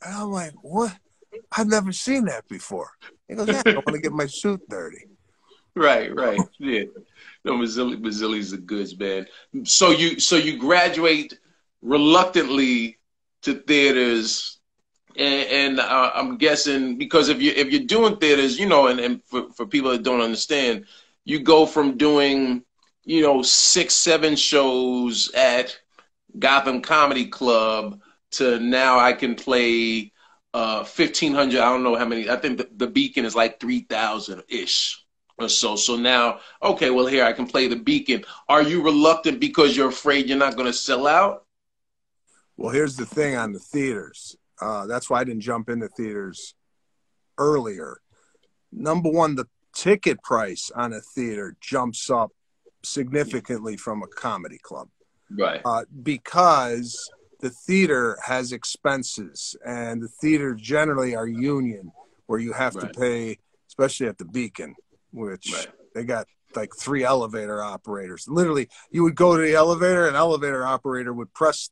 [0.03, 0.97] And I'm like, what?
[1.57, 2.91] I've never seen that before.
[3.29, 5.05] He goes, yeah, I don't want to get my suit dirty.
[5.75, 6.41] Right, right.
[6.59, 6.85] Yeah.
[7.45, 9.27] No, Mazzilli, Mazzilli's the goods, man.
[9.65, 11.39] So you, so you graduate
[11.83, 12.99] reluctantly
[13.43, 14.59] to theaters,
[15.17, 19.01] and, and uh, I'm guessing because if you if you're doing theaters, you know, and,
[19.01, 20.85] and for for people that don't understand,
[21.25, 22.63] you go from doing,
[23.05, 25.79] you know, six, seven shows at
[26.39, 28.01] Gotham Comedy Club
[28.33, 30.13] to now I can play
[30.55, 34.43] uh 1500 i don't know how many i think the, the beacon is like 3000
[34.49, 35.05] ish
[35.37, 39.41] or so so now okay well here i can play the beacon are you reluctant
[39.41, 41.45] because you're afraid you're not going to sell out
[42.57, 44.37] Well, here's the thing on the theaters.
[44.61, 46.55] Uh, that's why I didn't jump into theaters
[47.39, 48.01] earlier.
[48.73, 52.33] Number one, the ticket price on a theater jumps up
[52.83, 54.89] significantly from a comedy club
[55.31, 57.11] right uh, because
[57.41, 61.93] the theater has expenses, and the theaters generally are union,
[62.27, 62.93] where you have Right.
[62.93, 64.75] to pay, especially at the Beacon,
[65.13, 65.69] which Right.
[65.95, 66.27] they got
[66.57, 68.27] like three elevator operators.
[68.27, 71.71] Literally, you would go to the elevator, and an elevator operator would press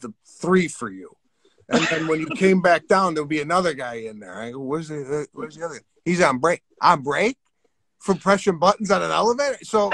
[0.00, 1.16] the, three for you.
[1.68, 4.34] And then when you came back down, there'll be another guy in there.
[4.34, 5.80] I go, where's the uh, where's the other?
[6.04, 6.62] He's on break.
[6.80, 7.36] On break?
[8.02, 9.58] for pressing buttons on an elevator.
[9.62, 9.92] So,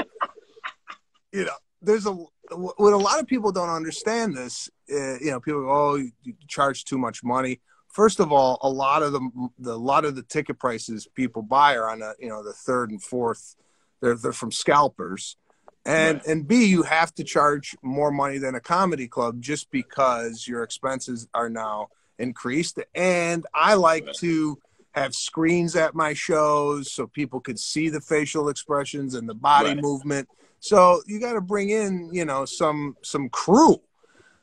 [1.32, 2.16] you know, there's a
[2.50, 4.70] what a lot of people don't understand this.
[4.90, 8.58] Uh, you know, people go, "Oh, you, you charge too much money." First of all,
[8.62, 12.02] a lot of the, the a lot of the ticket prices people buy are on
[12.02, 13.56] a, you know the third and fourth.
[14.00, 15.36] They're they're from scalpers,
[15.84, 16.26] and Right.
[16.26, 20.62] and B you have to charge more money than a comedy club just because your
[20.62, 21.88] expenses are now
[22.18, 22.78] increased.
[22.94, 24.16] And I like Right.
[24.20, 24.58] to
[24.92, 29.70] have screens at my shows so people could see the facial expressions and the body
[29.74, 29.82] Right.
[29.82, 30.28] movement.
[30.60, 33.80] So you got to bring in you know some some crew.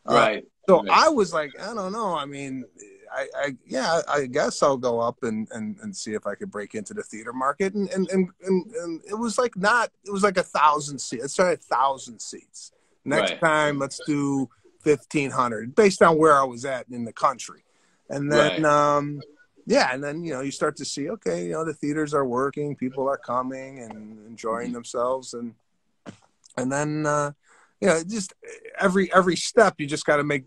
[0.05, 0.43] Uh, Right.
[0.67, 0.89] so Right.
[0.91, 2.15] I was like, I don't know.
[2.15, 2.65] I mean,
[3.11, 6.51] I, I yeah, I guess I'll go up and, and, and see if I could
[6.51, 7.73] break into the theater market.
[7.73, 11.21] And and, and, and, and it was like not it was like a thousand seats.
[11.21, 12.71] Let's try a thousand seats.
[13.03, 13.41] Next Right.
[13.41, 14.49] time let's do
[14.81, 17.63] fifteen hundred based on where I was at in the country.
[18.09, 18.65] And then Right.
[18.65, 19.21] um
[19.67, 22.25] yeah, and then you know you start to see okay, you know the theaters are
[22.25, 25.55] working, people are coming and enjoying themselves, and
[26.57, 27.31] and then uh,
[27.81, 28.33] you know just
[28.79, 30.45] every every step you just got to make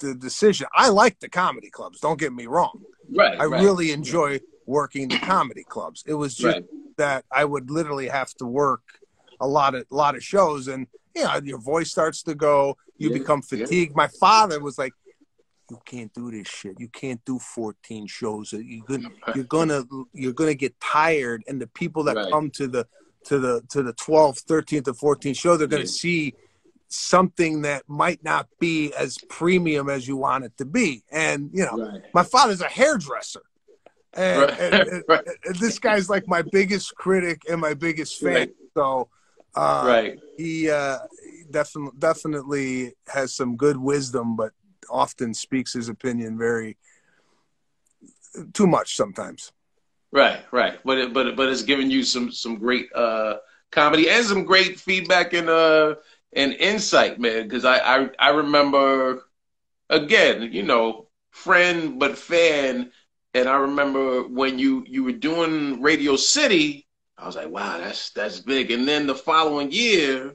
[0.00, 0.66] the decision.
[0.74, 2.00] I like the comedy clubs.
[2.00, 2.82] Don't get me wrong.
[3.14, 3.40] Right.
[3.40, 3.62] I right.
[3.62, 6.02] really enjoy working the comedy clubs.
[6.06, 6.64] It was just Right.
[6.98, 8.82] that I would literally have to work
[9.40, 12.76] a lot of lot of shows, and you know your voice starts to go.
[12.98, 13.66] You Yeah, become yeah.
[13.66, 13.96] fatigued.
[13.96, 14.92] My father was like.
[15.68, 16.78] You can't do this shit.
[16.78, 18.52] You can't do 14 shows.
[18.52, 19.82] You're gonna, you're gonna,
[20.12, 22.30] you're gonna get tired, and the people that Right.
[22.30, 22.86] come to the,
[23.26, 25.86] to the, to the 12th, 13th, or 14th show, they're gonna Yeah.
[26.04, 26.34] see
[26.88, 31.02] something that might not be as premium as you want it to be.
[31.10, 32.02] And you know, Right.
[32.14, 33.42] my father's a hairdresser.
[34.14, 34.60] And, Right.
[34.60, 35.24] and- and- Right.
[35.44, 38.52] and this guy's like my biggest critic and my biggest fan.
[38.74, 39.08] So
[39.56, 40.18] uh, Right.
[40.36, 40.98] he uh,
[41.50, 44.52] definitely definitely has some good wisdom, but
[44.88, 46.76] often speaks his opinion very
[48.52, 49.50] too much sometimes.
[50.16, 50.78] Right, right.
[50.82, 53.36] But it, but but it's giving you some some great uh
[53.70, 55.96] comedy and some great feedback and uh
[56.32, 57.42] and insight, man.
[57.42, 59.24] Because I, I I remember
[59.90, 62.92] again, you know, friend but fan,
[63.34, 66.86] and I remember when you you were doing Radio City,
[67.18, 68.70] I was like, wow, that's that's big.
[68.70, 70.34] And then the following year.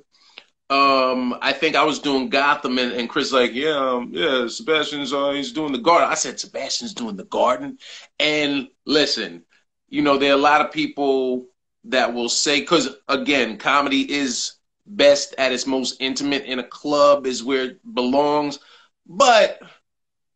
[0.69, 5.13] Um, I think I was doing Gotham, and, and Chris like, yeah, um, yeah, Sebastian's
[5.13, 6.09] uh, he's doing the Garden.
[6.09, 7.77] I said, Sebastian's doing the Garden,
[8.19, 9.43] and listen,
[9.91, 11.47] you know, there are a lot of people
[11.85, 14.55] that will say, because again, comedy is
[14.87, 18.59] best at its most intimate in a club, is where it belongs.
[19.07, 19.61] But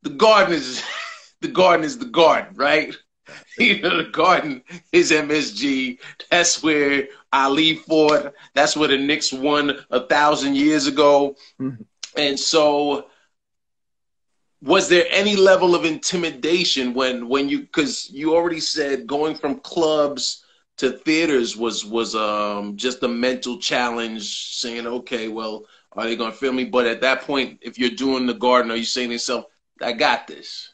[0.03, 0.83] the garden is
[1.41, 2.95] the garden is the garden, right?
[3.57, 5.99] You know, the garden is MSG.
[6.31, 8.33] That's where Ali fought.
[8.55, 11.35] That's where the Knicks won a thousand years ago.
[11.59, 11.85] Mhm.
[12.17, 13.07] And so
[14.65, 19.59] was there any level of intimidation when when you because you already said going from
[19.61, 20.45] clubs
[20.77, 26.31] to theaters was was um just a mental challenge saying okay well are they gonna
[26.33, 29.13] film me but at that point if you're doing the garden are you saying to
[29.15, 29.45] yourself
[29.81, 30.73] i got this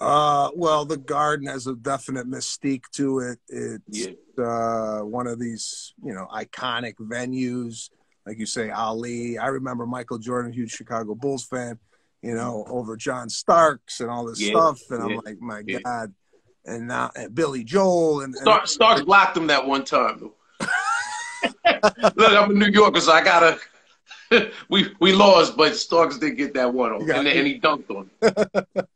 [0.00, 3.38] Uh, well, the garden has a definite mystique to it.
[3.48, 7.90] It's yeah uh, one of these, you know, iconic venues.
[8.26, 9.38] Like you say, Ali.
[9.38, 11.78] I remember Michael Jordan, huge Chicago Bulls fan,
[12.22, 14.80] you know, over John Starks and all this Yeah, stuff.
[14.90, 15.78] And I'm like, my yeah.
[15.84, 16.14] God.
[16.66, 20.30] And now and Billy Joel and, and Stark, Starks blocked him that one time.
[21.40, 23.58] Look, I'm a New Yorker, so I gotta.
[24.68, 28.10] we we lost, but Starks did get that one on, and, and he dunked on.
[28.20, 28.86] him.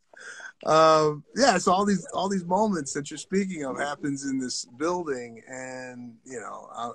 [0.71, 4.67] um, yeah, so all these all these moments that you're speaking of happens in this
[4.77, 6.91] building, and you know, uh,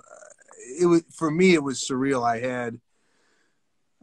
[0.80, 2.24] it was for me it was surreal.
[2.24, 2.78] I had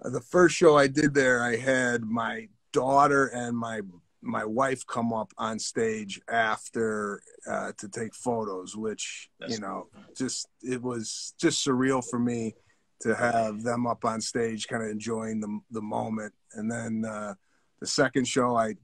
[0.03, 1.43] the first show I did there.
[1.43, 3.81] I had my daughter and my
[4.21, 9.87] my wife come up on stage after uh, to take photos, which That's you know,
[10.17, 12.55] just it was just surreal for me
[13.01, 17.35] to have them up on stage, kind of enjoying the the moment, and then uh,
[17.79, 18.75] the second show I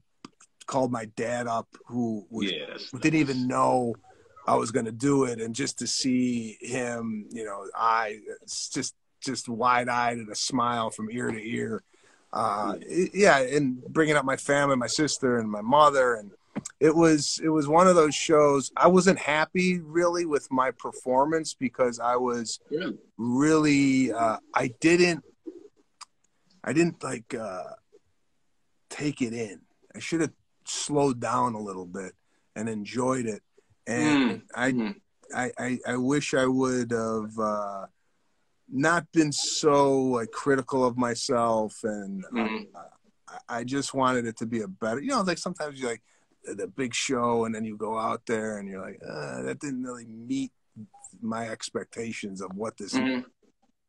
[0.66, 3.94] called my dad up who was, Yeah, didn't even know
[4.46, 8.68] I was going to do it, and just to see him, you know, I it's
[8.68, 8.94] just
[9.24, 11.82] just wide eyed and a smile from ear to ear.
[12.32, 12.74] Uh,
[13.12, 16.32] yeah, and bringing up my family, my sister and my mother, and
[16.80, 18.70] it was it was one of those shows.
[18.76, 22.98] I wasn't happy really with my performance because I was Really?
[23.16, 25.24] really uh, I didn't
[26.64, 27.62] I didn't like uh,
[28.90, 29.60] take it in.
[29.94, 30.32] I should have
[30.66, 32.12] slowed down a little bit
[32.56, 33.42] and enjoyed it.
[33.86, 34.94] And I, Mm.
[35.34, 37.86] I I I wish I would have uh,
[38.70, 42.66] not been so like critical of myself and Mhm.
[42.74, 42.88] uh,
[43.48, 45.00] I- just wanted it to be a better.
[45.00, 46.02] You know, like sometimes you like
[46.44, 49.82] the- big show and then you go out there and you're like uh, that didn't
[49.82, 50.52] really meet
[51.20, 53.24] my expectations of what this Mhm.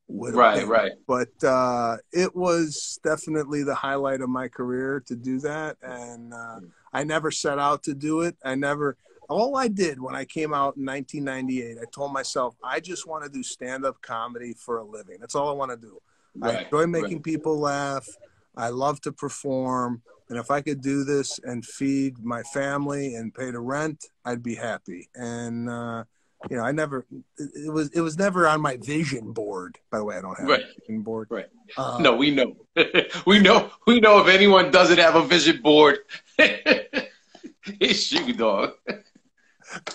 [0.08, 0.70] would Right, been.
[0.70, 0.92] right.
[1.08, 6.60] But uh, it was definitely the highlight of my career to do that, and uh,
[6.94, 8.38] I never set out to do it.
[8.44, 8.98] I never.
[9.30, 13.24] All I did when I came out in 1998, I told myself I just want
[13.24, 15.18] to do stand-up comedy for a living.
[15.20, 16.00] That's all I want to do.
[16.42, 18.08] I enjoy making people laugh.
[18.56, 20.02] I love to perform.
[20.30, 24.44] And if I could do this and feed my family and pay the rent, I'd
[24.44, 25.08] be happy.
[25.16, 26.04] And uh,
[26.50, 27.06] you know, I never
[27.38, 29.78] it, it was it was never on my vision board.
[29.92, 30.62] By the way, I don't have Right.
[30.64, 31.28] a vision board.
[31.30, 31.48] Right.
[31.78, 32.56] Uh, No, we know.
[33.26, 33.70] we know.
[33.88, 36.00] We know if anyone doesn't have a vision board,
[37.80, 38.74] it's you, dog.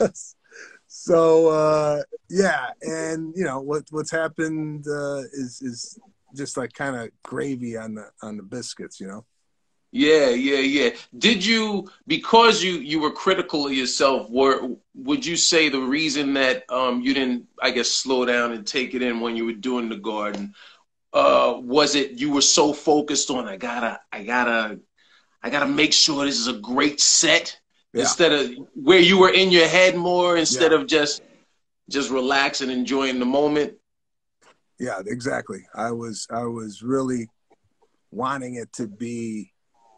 [0.87, 5.99] so uh, yeah, and you know what what's happened uh, is is
[6.35, 9.25] just like kind of gravy on the on the biscuits, you know.
[9.93, 10.91] Yeah, yeah, yeah.
[11.19, 14.31] Did you because you you were critical of yourself?
[14.31, 18.65] Were would you say the reason that um you didn't, I guess, slow down and
[18.65, 20.55] take it in when you were doing the garden?
[21.13, 24.79] Uh, was it you were so focused on I gotta, I gotta,
[25.43, 27.59] I gotta make sure this is a great set
[27.93, 28.03] Yeah.
[28.03, 30.79] instead of where you were in your head more instead Yeah.
[30.79, 31.23] of just
[31.89, 33.75] just relax and enjoying the moment.
[34.79, 35.67] Yeah, exactly.
[35.75, 37.29] I was I was really
[38.13, 39.53] wanting it to be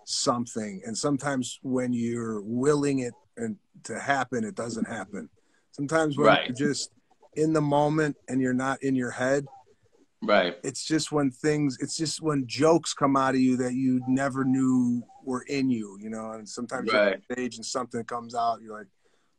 [0.06, 5.28] something, and sometimes when you're willing it and to happen, it doesn't happen.
[5.72, 6.46] Sometimes when Right.
[6.48, 6.90] you're just
[7.34, 9.46] in the moment and you're not in your head,
[10.22, 10.56] Right.
[10.62, 14.44] it's just when things it's just when jokes come out of you that you never
[14.44, 16.32] knew were in you, you know.
[16.32, 17.16] And sometimes you're Right.
[17.16, 18.86] on stage and something comes out, you're like,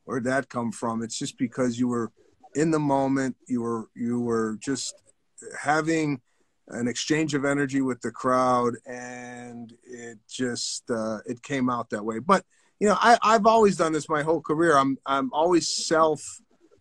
[0.04, 1.02] where'd that come from?
[1.02, 2.12] It's just because you were
[2.54, 4.94] in the moment, you were you were just
[5.58, 6.20] having
[6.68, 12.04] an exchange of energy with the crowd and it just uh, it came out that
[12.04, 12.18] way.
[12.18, 12.44] But
[12.80, 14.76] you know, I, I've always done this my whole career.
[14.76, 16.22] I'm I'm always self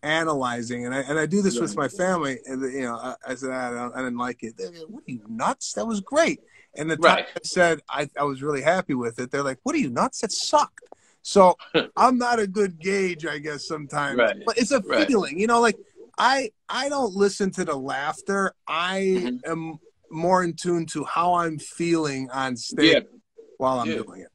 [0.04, 3.36] analyzing and I and I do this with my family and you know I, I
[3.36, 4.58] said I, don't, I didn't like it.
[4.58, 5.74] They're like, what are you nuts?
[5.74, 6.41] That was great.
[6.76, 9.76] And the time I said I, I was really happy with it, they're like, "What
[9.76, 10.22] are you nuts?
[10.22, 10.82] That sucked."
[11.22, 11.56] So
[11.95, 14.18] I'm not a good gauge, I guess sometimes.
[14.18, 14.36] Right.
[14.45, 15.08] But it's a Right.
[15.08, 15.62] feeling, you know.
[15.62, 15.78] Like
[16.18, 18.54] I I don't listen to the laughter.
[18.68, 19.39] I Mhm.
[19.51, 19.80] am
[20.12, 22.99] more in tune to how I'm feeling on stage Yeah.
[23.58, 23.97] while I'm Yeah.
[24.04, 24.30] doing it.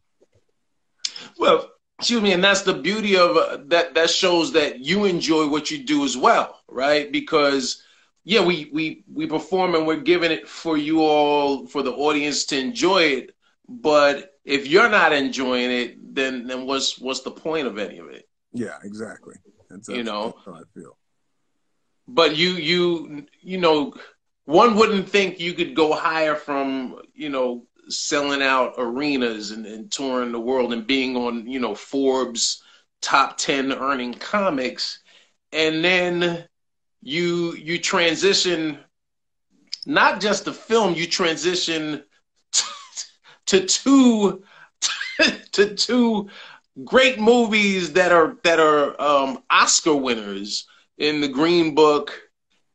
[1.38, 3.94] Well, excuse me, and that's the beauty of uh, that.
[3.94, 7.11] That shows that you enjoy what you do as well, right?
[7.11, 7.82] Because
[8.24, 12.44] yeah, we we we perform and we're giving it for you all, for the audience
[12.46, 13.34] to enjoy it.
[13.68, 18.09] But if you're not enjoying it, then then what's what's the point of any of
[18.09, 18.28] it?
[18.53, 19.36] Yeah, exactly.
[19.68, 20.34] That's, You know.
[20.44, 20.96] how I feel.
[22.07, 23.94] But you you you know,
[24.46, 29.91] one wouldn't think you could go higher from you know selling out arenas and, and
[29.91, 32.62] touring the world and being on you know Forbes
[33.01, 35.01] top ten earning comics,
[35.53, 36.45] and then
[37.03, 38.78] you you transition
[39.86, 42.03] not just the film, you transition
[43.47, 44.43] to two
[45.53, 46.28] to two
[46.84, 50.66] great movies that are that are um, Oscar winners
[50.99, 52.20] in the Green Book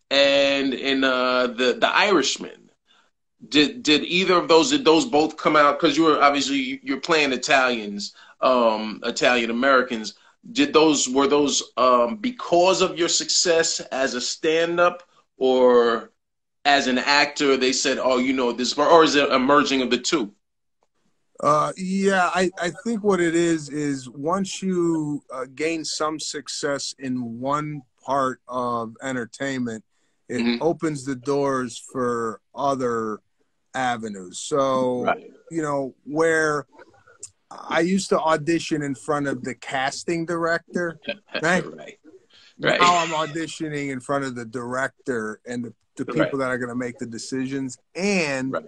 [0.10, 2.63] and in uh, the the Irishman.
[3.50, 5.80] Did did either of those did those both come out?
[5.80, 10.14] Because you were obviously you're playing Italians, um, Italian Americans.
[10.52, 15.04] Did those were those um, because of your success as a stand up
[15.38, 16.12] or
[16.66, 17.58] as an actor?
[17.58, 20.34] They said, "Oh, you know this," or is it a merging of the two?
[21.40, 26.96] Uh, yeah, I, I think what it is is once you uh, gain some success
[27.00, 29.84] in one part of entertainment,
[30.30, 30.58] it Mhm.
[30.62, 33.20] opens the doors for other
[33.74, 34.40] avenues.
[34.40, 35.24] So, Right.
[35.50, 36.68] you know, where
[37.52, 41.00] I used to audition in front of the casting director,
[41.42, 41.64] right?
[41.66, 42.00] right.
[42.60, 42.80] Right.
[42.80, 46.46] Now I'm auditioning in front of the director and the, the people Right.
[46.46, 47.78] that are going to make the decisions.
[47.96, 48.64] And Right.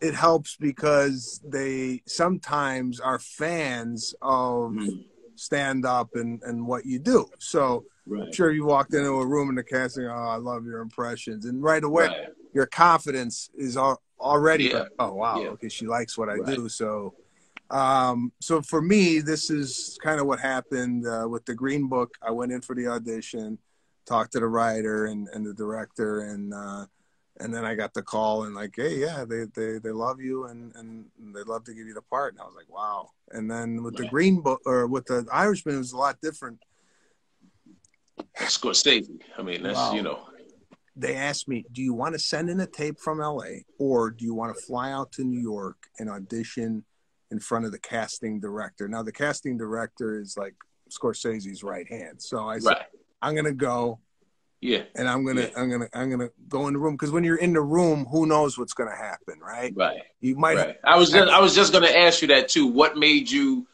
[0.00, 5.04] it helps because they sometimes are fans of Mhm.
[5.36, 7.28] stand up and, and what you do.
[7.38, 10.80] So I'm sure you walked into a room in the casting, oh, I love your
[10.80, 11.44] impressions.
[11.44, 12.28] And right away, Right.
[12.56, 14.86] Your confidence is al- already Yeah.
[14.98, 15.48] oh, wow, Yeah.
[15.50, 16.56] okay, she likes what I Right.
[16.56, 16.70] do.
[16.70, 17.14] So,
[17.70, 22.10] um, so for me, this is kind of what happened uh, with the Green Book.
[22.22, 23.58] I went in for the audition,
[24.06, 26.86] talked to the writer and, and the director, and uh,
[27.38, 30.46] and then I got the call and like, hey, yeah, they they, they love you
[30.46, 32.32] and and they'd love to give you the part.
[32.32, 33.10] And I was like, wow.
[33.32, 36.58] And then with the Green Book or with the Irishman, it was a lot different.
[38.38, 39.20] Scorsese.
[39.36, 39.92] I mean, that's Wow.
[39.94, 40.20] you know.
[40.96, 44.24] They asked me, "Do you want to send in a tape from LA, or do
[44.24, 46.84] you want to fly out to New York and audition
[47.30, 50.54] in front of the casting director?" Now, the casting director is like
[50.90, 52.86] Scorsese's right hand, so I said, Right.
[53.22, 54.00] "I'm gonna go.
[54.62, 54.84] Yeah.
[54.94, 55.50] And I'm gonna Yeah.
[55.56, 58.26] I'm gonna I'm gonna go in the room because when you're in the room, who
[58.26, 59.72] knows what's gonna happen, right?
[59.76, 60.00] Right.
[60.20, 60.76] You might Right.
[60.82, 62.66] I was just, I was just gonna ask you that too.
[62.66, 63.66] What made you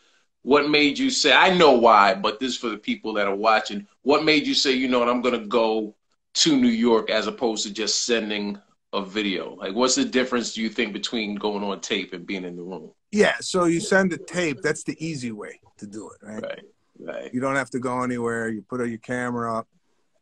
[0.42, 3.34] what made you say I know why, but this is for the people that are
[3.34, 3.86] watching.
[4.02, 5.94] What made you say, you know what, I'm gonna go
[6.34, 8.58] to New York as opposed to just sending
[8.92, 9.54] a video?
[9.54, 12.62] Like what's the difference do you think between going on tape and being in the
[12.62, 12.90] room?
[13.12, 13.34] yeah.
[13.40, 14.62] So you send a tape.
[14.62, 16.42] That's the easy way to do it, right?
[16.42, 16.64] Right.
[16.98, 17.34] Right.
[17.34, 18.48] You don't have to go anywhere.
[18.48, 19.68] You put your camera up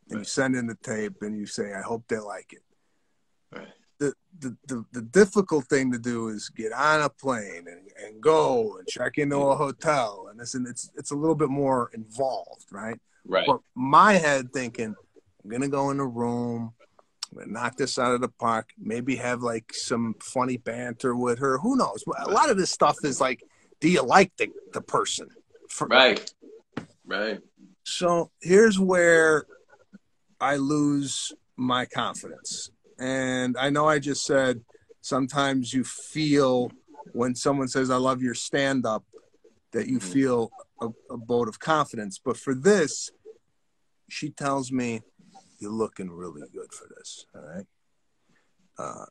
[0.08, 2.62] and you send in the tape and you say, I hope they like it.
[3.52, 3.68] Right.
[3.98, 8.20] The, the, the, the difficult thing to do is get on a plane and, and
[8.20, 10.28] go and check into a hotel.
[10.30, 12.98] And this, and it's, it's a little bit more involved, right?
[13.26, 13.46] Right.
[13.46, 14.94] But my head thinking,
[15.42, 16.74] I'm going to go in a room,
[17.32, 21.38] I'm to knock this out of the park, maybe have like some funny banter with
[21.38, 21.58] her.
[21.58, 22.04] Who knows?
[22.18, 23.42] A lot of this stuff is like,
[23.80, 25.28] do you like the, the person?
[25.80, 26.32] Right.
[27.06, 27.40] Right.
[27.84, 29.46] so here's where
[30.40, 32.70] I lose my confidence.
[32.98, 34.60] And I know I just said
[35.00, 36.70] sometimes you feel
[37.12, 39.04] when someone says, I love your stand up,
[39.72, 40.12] that you Mhm.
[40.12, 42.20] feel a, a boat of confidence.
[42.22, 43.10] But for this,
[44.08, 45.02] she tells me,
[45.60, 47.26] You're looking really good for this.
[47.34, 47.66] All right.
[48.78, 49.04] Uh,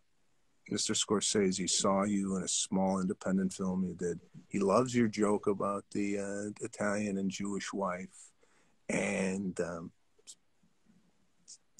[0.71, 0.95] Mr.
[0.95, 4.19] Scorsese saw you in a small independent film you did.
[4.49, 8.09] He loves your joke about the uh, Italian and Jewish wife,
[8.87, 9.91] and um,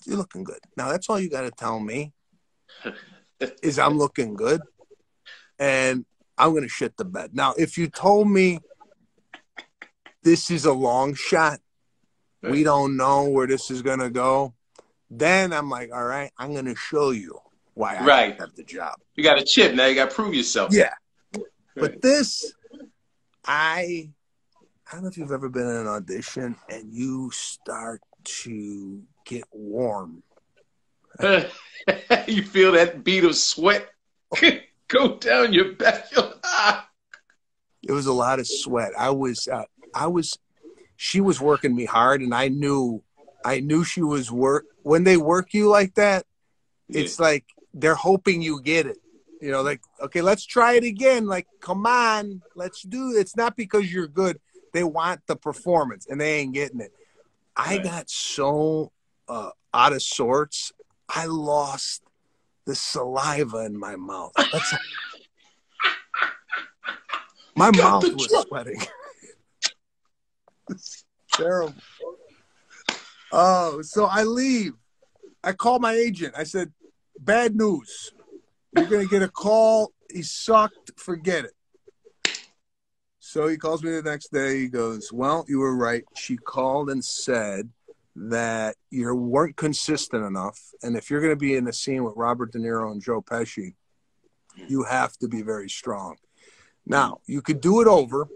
[0.05, 0.59] you're looking good.
[0.77, 2.13] Now that's all you got to tell me
[3.61, 4.61] is I'm looking good,
[5.57, 6.05] and
[6.37, 7.31] I'm gonna shit the bed.
[7.33, 8.59] Now, if you told me
[10.23, 11.59] this is a long shot,
[12.41, 14.53] we don't know where this is gonna go,
[15.09, 17.39] then I'm like, all right, I'm gonna show you
[17.73, 18.39] why I Right.
[18.39, 18.95] have the job.
[19.15, 20.73] You got a chip, now you gotta prove yourself.
[20.73, 20.93] Yeah.
[21.33, 21.43] Right.
[21.75, 22.53] But this,
[23.45, 24.09] I,
[24.87, 29.43] I don't know if you've ever been in an audition and you start to get
[29.51, 30.23] warm.
[31.21, 33.89] you feel that bead of sweat
[34.87, 36.05] go down your back.
[37.81, 38.91] It was a lot of sweat.
[38.99, 39.63] I was, uh,
[39.95, 40.37] I was,
[40.97, 43.01] she was working me hard, and I knew,
[43.43, 44.65] I knew she was work.
[44.89, 46.25] When they work you like that,
[46.89, 48.97] it's like they're hoping you get it.
[49.39, 51.27] You know, like okay, let's try it again.
[51.27, 53.15] Like, come on, let's do.
[53.15, 54.39] It's not because you're good.
[54.73, 56.91] They want the performance, and they ain't getting it.
[57.55, 57.83] I Right.
[57.83, 58.91] got so
[59.27, 60.71] uh, out of sorts.
[61.07, 62.01] I lost
[62.65, 64.33] the saliva in my mouth.
[64.51, 64.73] That's,
[67.55, 68.81] my mouth was sweating.
[71.33, 71.75] Terrible.
[73.31, 74.73] Oh, so I leave.
[75.43, 76.33] I call my agent.
[76.37, 76.73] I said,
[77.19, 78.11] "Bad news.
[78.75, 79.93] You're gonna get a call.
[80.11, 80.99] He sucked.
[80.99, 81.55] Forget it."
[83.19, 84.59] So he calls me the next day.
[84.59, 86.03] He goes, "Well, you were right.
[86.15, 87.71] She called and said
[88.15, 92.15] that you weren't consistent enough, and if you're going to be in a scene with
[92.17, 93.75] Robert De Niro and Joe Pesci,
[94.67, 96.17] you have to be very strong.
[96.85, 98.27] Now, you could do it over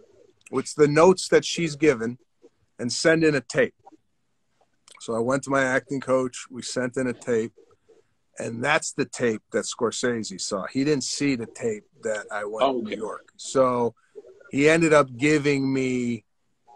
[0.51, 2.19] with the notes that she's given
[2.79, 3.73] and send in a tape.
[5.03, 6.45] So I went to my acting coach.
[6.49, 7.51] We sent in a tape,
[8.39, 10.65] and that's the tape that Scorsese saw.
[10.71, 12.95] He didn't see the tape that I went to Okay.
[12.95, 13.33] New York.
[13.35, 13.95] So
[14.49, 16.23] he ended up giving me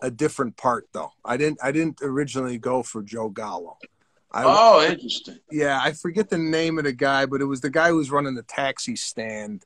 [0.01, 1.11] a different part, though.
[1.23, 1.59] I didn't.
[1.63, 3.77] I didn't originally go for Joe Gallo.
[4.29, 5.39] I, Oh, interesting.
[5.49, 8.11] yeah, I forget the name of the guy, but it was the guy who was
[8.11, 9.65] running the taxi stand,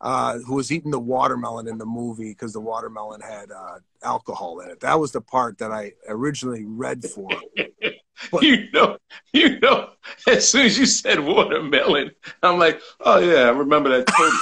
[0.00, 4.60] uh, who was eating the watermelon in the movie because the watermelon had uh, alcohol
[4.60, 4.80] in it.
[4.80, 7.28] That was the part that I originally read for.
[7.56, 8.98] But- you know,
[9.32, 9.90] you know,
[10.26, 14.38] as soon as you said watermelon, I'm like, oh yeah, I remember that totally.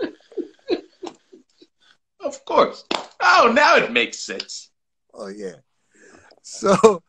[2.20, 2.84] of course.
[3.20, 4.70] Oh, now it makes sense.
[5.12, 5.56] Oh yeah.
[6.42, 7.02] So,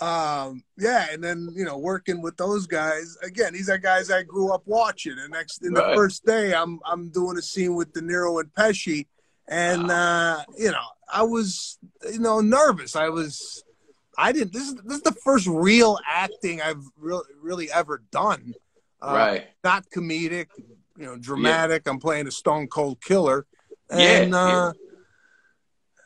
[0.00, 3.52] um, yeah, and then you know, working with those guys again.
[3.52, 5.16] These are guys I grew up watching.
[5.18, 8.52] And next, in the first day, I'm I'm doing a scene with De Niro and
[8.52, 9.06] Pesci,
[9.48, 11.78] and uh, you know, I was
[12.10, 12.96] you know nervous.
[12.96, 13.62] I was.
[14.16, 14.52] I didn't.
[14.52, 18.54] This is this is the first real acting I've really really ever done.
[19.02, 19.46] Uh, right.
[19.62, 20.46] Not comedic,
[20.96, 21.86] you know, dramatic.
[21.86, 23.46] I'm playing a stone cold killer,
[23.90, 24.72] and Yeah, uh,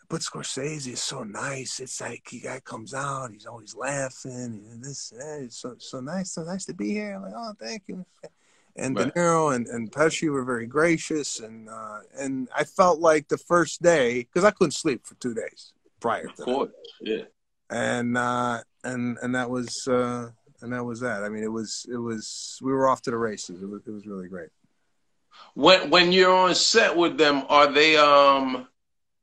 [0.09, 1.80] but Scorsese is so nice.
[1.80, 4.64] It's like he guy comes out, he's always laughing.
[4.70, 5.42] And this, that.
[5.44, 7.14] It's so so nice, so nice to be here.
[7.14, 8.04] I'm like, oh, thank you.
[8.76, 9.12] And Right.
[9.12, 13.38] De Niro and, and Pesci were very gracious, and uh, and I felt like the
[13.38, 16.70] first day because I couldn't sleep for two days prior to Of that course.
[17.00, 17.22] Yeah.
[17.70, 20.30] and uh, and and that was uh,
[20.62, 21.24] and that was that.
[21.24, 23.62] I mean, it was it was we were off to the races.
[23.62, 24.50] It was it was really great.
[25.54, 28.68] When when you're on set with them, are they um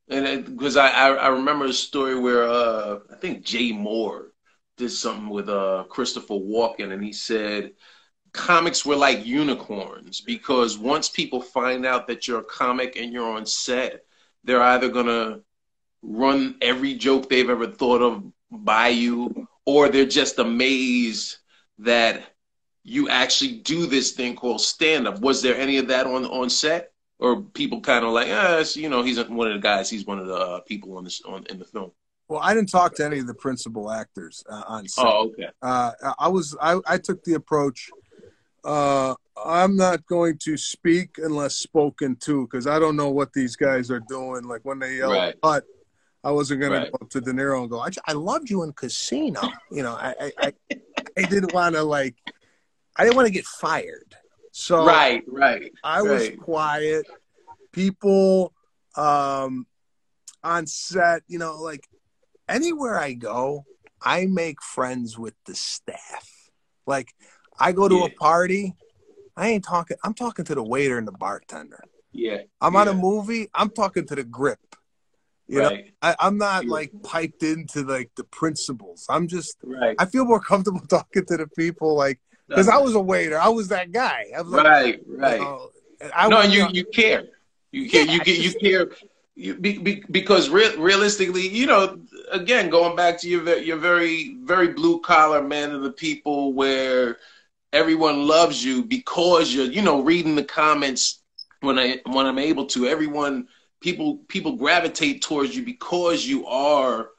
[0.09, 4.27] and because I, I I remember a story where uh I think Jay Mohr
[4.77, 7.73] did something with uh Christopher Walken, and he said
[8.33, 13.29] comics were like unicorns because once people find out that you're a comic and you're
[13.29, 14.03] on set,
[14.43, 15.39] they're either gonna
[16.01, 21.37] run every joke they've ever thought of by you, or they're just amazed
[21.79, 22.23] that
[22.83, 25.19] you actually do this thing called stand up.
[25.21, 26.91] Was there any of that on on set?
[27.20, 29.89] Or people kind of like, ah, you know, he's one of the guys.
[29.89, 31.91] He's one of the uh, people on this on in the film.
[32.28, 35.05] Well, I didn't talk to any of the principal actors uh, on set.
[35.05, 35.49] Oh, okay.
[35.61, 37.89] Uh, I was I, I took the approach.
[38.63, 43.55] Uh, I'm not going to speak unless spoken to because I don't know what these
[43.55, 44.43] guys are doing.
[44.43, 45.36] Like when they yell Right.
[45.41, 45.63] "cut,"
[46.24, 46.86] I wasn't going Right.
[46.86, 49.41] to go up to De Niro and go, "I, I loved you in Casino."
[49.72, 50.53] You know, I I, I,
[51.18, 52.16] I didn't want to like,
[52.97, 54.16] I didn't want to get fired.
[54.57, 55.73] So Right, right.
[55.83, 57.05] I was quiet.
[57.73, 58.53] People
[58.95, 59.67] um,
[60.45, 61.85] on set, you know, like
[62.47, 63.65] anywhere I go,
[64.01, 66.49] I make friends with the staff.
[66.87, 67.13] Like
[67.59, 68.05] I go to Yeah.
[68.05, 68.77] a party,
[69.35, 69.97] I ain't talking.
[70.05, 71.83] I'm talking to the waiter and the bartender.
[72.13, 72.43] Yeah.
[72.61, 73.49] I'm on a movie.
[73.53, 74.59] I'm talking to the grip.
[75.47, 75.93] You know, right.
[76.01, 76.71] I, I'm not Yeah.
[76.71, 79.05] like piped into like the principles.
[79.09, 79.57] I'm just.
[79.65, 79.97] Right.
[79.99, 83.39] I feel more comfortable talking to the people, like because I was a waiter.
[83.39, 84.25] I was that guy.
[84.35, 85.39] I was like, right, you right.
[85.39, 85.69] Uh, know,
[86.13, 87.25] I no, you you care.
[87.71, 88.05] You care.
[88.05, 88.37] You get.
[88.37, 88.89] You care.
[89.37, 91.99] You, be, be, because real, realistically, you know,
[92.31, 97.17] again, going back to your your very very blue collar man of the people, where
[97.73, 101.19] everyone loves you because you're, you know, reading the comments
[101.59, 102.87] when I when I'm able to.
[102.87, 103.47] Everyone,
[103.81, 107.09] people people gravitate towards you because you are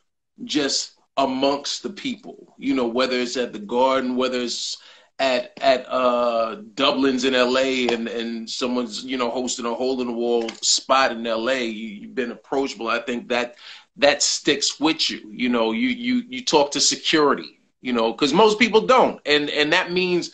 [0.44, 2.54] just amongst the people.
[2.58, 4.78] You know, whether it's at the Garden, whether it's
[5.18, 10.08] at at uh Dublin's in LA and and someone's you know hosting a hole in
[10.08, 12.88] the wall spot in LA you, you've been approachable.
[12.88, 13.56] I think that
[13.96, 18.34] that sticks with you you know you you you talk to security you know cuz
[18.34, 19.20] most people don't.
[19.24, 20.32] And and that means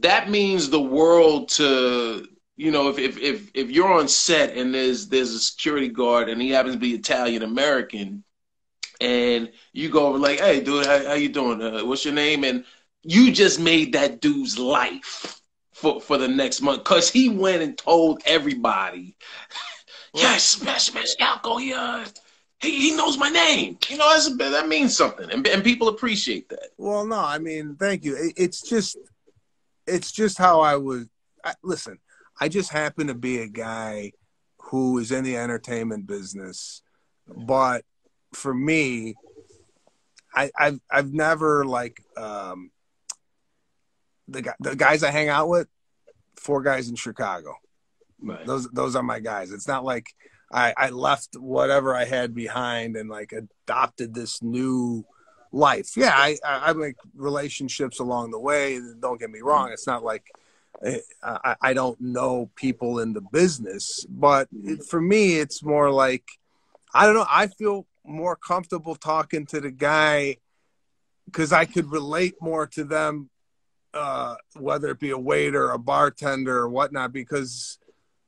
[0.00, 4.74] that means the world to you know if if if if you're on set and
[4.74, 8.22] there's there's a security guard and he happens to be Italian American
[9.00, 11.62] and you go over like hey dude how, how you doing?
[11.62, 12.44] Uh, what's your name?
[12.44, 12.64] And
[13.02, 15.40] you just made that dude's life
[15.72, 19.16] for for the next month because he went and told everybody,
[20.14, 22.04] yes, Smash Smash Alco, he uh,
[22.60, 23.78] he, he knows my name.
[23.88, 26.70] You know, that's that means something, and, and people appreciate that.
[26.76, 28.16] Well, no, I mean, thank you.
[28.16, 28.96] It, it's just,
[29.86, 31.06] it's just how I was.
[31.44, 31.98] I, listen,
[32.40, 34.12] I just happen to be a guy
[34.58, 36.82] who is in the entertainment business,
[37.28, 37.84] but
[38.34, 39.14] for me,
[40.34, 42.70] I, I've I've never like um,
[44.28, 45.68] the the guys I hang out with,
[46.36, 47.54] four guys in Chicago.
[48.20, 48.46] Right.
[48.46, 49.52] Those those are my guys.
[49.52, 50.14] It's not like
[50.52, 55.04] I, I left whatever I had behind and like adopted this new
[55.52, 55.96] life.
[55.96, 58.80] Yeah, I, I I make relationships along the way.
[59.00, 59.70] Don't get me wrong.
[59.72, 60.24] It's not like
[60.82, 65.90] eh, I, I don't know people in the business, but it, for me, it's more
[65.90, 66.24] like
[66.94, 67.26] I don't know.
[67.28, 70.38] I feel more comfortable talking to the guy
[71.26, 73.28] because I could relate more to them,
[73.94, 77.78] uh, whether it be a waiter, a bartender, or whatnot, because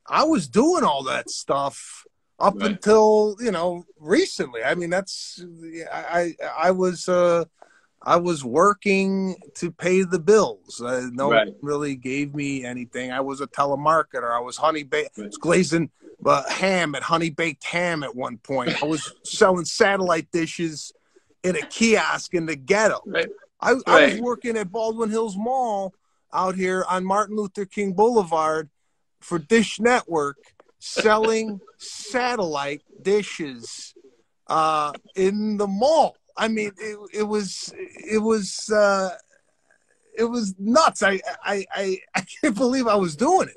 [0.06, 2.04] I was doing all that stuff
[2.38, 2.70] up Right.
[2.70, 4.62] until you know recently.
[4.64, 5.44] I mean, that's
[5.92, 7.44] I I, I was uh,
[8.02, 10.80] I was working to pay the bills.
[10.80, 11.46] Uh, no Right.
[11.48, 13.12] one really gave me anything.
[13.12, 14.34] I was a telemarketer.
[14.34, 15.30] I was honey baked, Right.
[15.40, 15.90] glazing
[16.24, 18.82] uh, ham at honey baked ham at one point.
[18.82, 20.92] I was selling satellite dishes
[21.42, 23.00] in a kiosk in the ghetto.
[23.06, 23.28] Right.
[23.62, 25.94] I, I was working at Baldwin Hills Mall
[26.32, 28.70] out here on Martin Luther King Boulevard
[29.20, 30.38] for Dish Network,
[30.78, 33.94] selling satellite dishes
[34.46, 36.16] uh, in the mall.
[36.36, 39.11] I mean, it, it was it was uh,
[40.16, 41.02] it was nuts.
[41.02, 43.56] I, I I I can't believe I was doing it,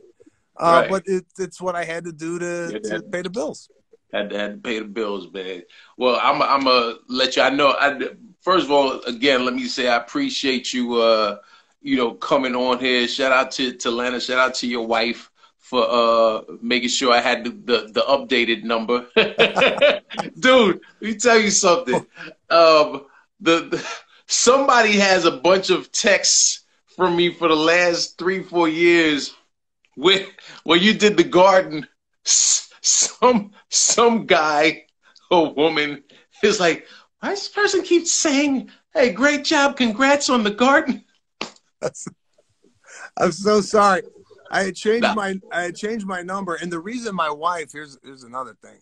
[0.58, 0.90] uh, Right.
[0.90, 3.70] but it, it's what I had to do to, Yeah, to pay the bills.
[4.14, 5.64] Had to, had to pay the bills, man.
[5.98, 7.42] Well, I'm I'm gonna let you.
[7.42, 7.70] I know.
[7.70, 8.00] I,
[8.42, 11.02] first of all, again, let me say I appreciate you.
[11.02, 11.38] Uh,
[11.82, 13.08] you know, coming on here.
[13.08, 14.22] Shout out to to Lana.
[14.22, 18.64] Shout out to your wife for uh making sure I had the the, the updated
[18.64, 19.08] number.
[20.40, 22.06] Dude, let me tell you something.
[22.52, 23.06] Um,
[23.40, 23.88] the, the
[24.28, 29.34] somebody has a bunch of texts from me for the last three four years.
[29.96, 30.28] When
[30.64, 31.88] when you did the garden,
[32.84, 34.86] some some guy
[35.32, 36.04] or woman
[36.44, 36.86] is like,
[37.20, 41.04] why does this person keep saying, "Hey, great job, congrats on the garden"?
[43.18, 44.04] I'm so sorry.
[44.52, 45.16] I had changed No.
[45.16, 48.80] my I had changed my number, and the reason my wife here's here's another thing.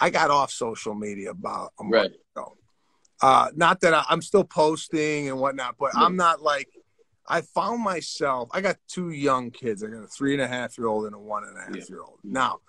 [0.00, 2.10] I got off social media about a month Right.
[2.34, 2.56] ago.
[3.20, 6.68] uh, not that I, am still posting and whatnot, but I'm not like
[7.28, 8.48] I found myself.
[8.52, 9.84] I got two young kids.
[9.84, 11.88] I got a three and a half year old and a one and a half
[11.88, 12.18] year old.
[12.24, 12.60] Now,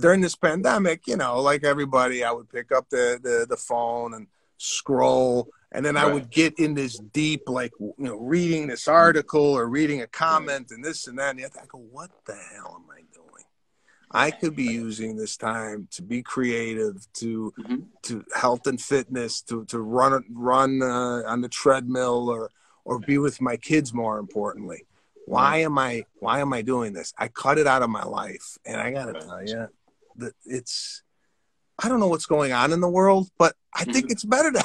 [0.00, 4.14] during this pandemic, you know, like everybody, I would pick up the the, the phone
[4.14, 4.26] and
[4.56, 6.06] scroll, and then right.
[6.06, 10.06] I would get in this deep, like you know, reading this article or reading a
[10.06, 11.36] comment and this and that.
[11.36, 13.44] And I go, what the hell am I doing?
[14.10, 17.76] I could be using this time to be creative, to mm-hmm.
[18.02, 22.50] to health and fitness, to to run run uh, on the treadmill or
[22.84, 23.94] or be with my kids.
[23.94, 24.84] More importantly,
[25.26, 27.14] why am I why am I doing this?
[27.16, 29.68] I cut it out of my life, and I gotta tell you
[30.20, 31.02] that it's
[31.82, 34.12] I don't know what's going on in the world, but I think mm-hmm.
[34.12, 34.64] it's better that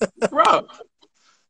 [0.00, 0.28] way.
[0.30, 0.66] bro,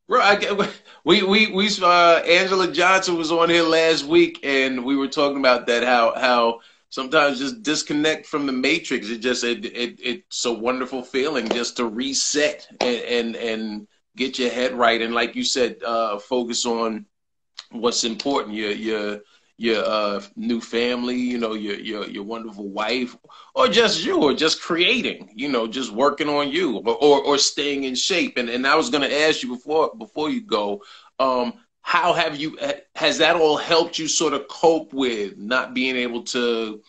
[0.08, 0.70] bro, I,
[1.04, 5.38] we we we uh, Angela Johnson was on here last week, and we were talking
[5.38, 6.60] about that how how
[6.90, 9.08] sometimes just disconnect from the matrix.
[9.10, 14.38] It just it, it it's a wonderful feeling just to reset and and and get
[14.38, 17.06] your head right, and like you said, uh, focus on
[17.70, 18.54] what's important.
[18.54, 19.20] Your your
[19.58, 23.16] your uh, new family, you know, your your your wonderful wife,
[23.54, 27.38] or just you, or just creating, you know, just working on you, or or, or
[27.38, 28.36] staying in shape.
[28.36, 30.82] And and I was going to ask you before before you go,
[31.18, 32.58] um, how have you
[32.94, 36.82] has that all helped you sort of cope with not being able to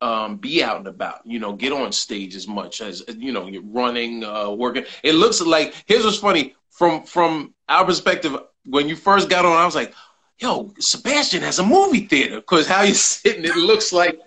[0.00, 3.46] um, be out and about, you know, get on stage as much as you know,
[3.46, 4.84] you're running, uh, working.
[5.02, 8.36] It looks like here's what's funny from from our perspective.
[8.64, 9.94] When you first got on, I was like,
[10.38, 14.18] yo, Sebastian has a movie theater because how you sitting, it looks like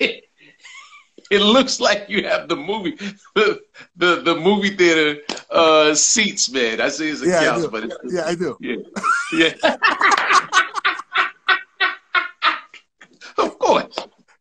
[0.00, 0.24] it,
[1.30, 2.92] it, looks like you have the movie
[3.34, 3.60] the
[3.96, 6.80] the, the movie theater uh, seats, man.
[6.80, 8.56] I see it's a yeah, couch, but it's, yeah, I do.
[8.60, 8.76] Yeah,
[9.32, 9.76] yeah.
[13.38, 13.96] of course.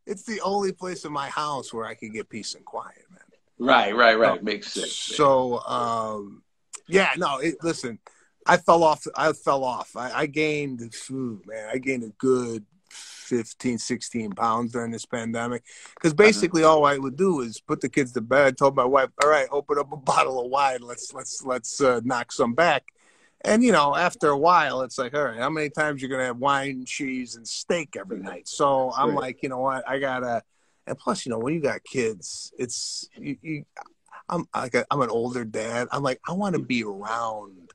[0.06, 3.22] It's the only place in my house where I can get peace and quiet, man.
[3.58, 4.44] Right, right, right.
[4.44, 4.92] Makes sense.
[4.92, 6.44] So, um,
[6.90, 7.38] yeah, no.
[7.38, 8.00] It, listen,
[8.46, 9.06] I fell off.
[9.16, 9.96] I fell off.
[9.96, 15.64] I, I gained, food, man, I gained a good 15, 16 pounds during this pandemic.
[15.96, 16.24] Because uh-huh.
[16.24, 18.58] basically, all I would do is put the kids to bed.
[18.58, 20.82] Told my wife, "All right, open up a bottle of wine.
[20.82, 22.84] Let's let's let's uh, knock some back."
[23.46, 26.26] And you know, after a while, it's like, all right, how many times you're gonna
[26.26, 28.48] have wine, cheese, and steak every night?
[28.48, 30.44] So I'm like, you know what, I gotta.
[30.86, 33.38] And plus, you know, when you got kids, it's you.
[33.42, 33.66] you
[34.30, 35.90] I'm like a, I'm an older dad.
[35.92, 37.74] I'm like, I want to be around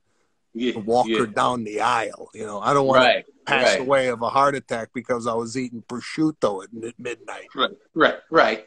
[0.59, 1.21] yeah, walk yeah.
[1.21, 2.31] her down the aisle.
[2.35, 3.81] You know, I don't want right, to pass right.
[3.81, 7.49] away of a heart attack because I was eating prosciutto at midnight.
[7.55, 8.65] Right, right, right,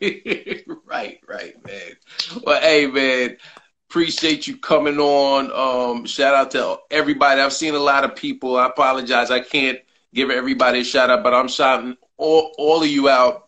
[0.86, 1.92] right, right, man.
[2.44, 3.38] Well, hey, man,
[3.90, 5.52] appreciate you coming on.
[5.52, 7.42] Um, shout out to everybody.
[7.42, 8.58] I've seen a lot of people.
[8.58, 9.32] I apologize.
[9.32, 9.80] I can't
[10.14, 13.48] give everybody a shout out, but I'm shouting all, all of you out.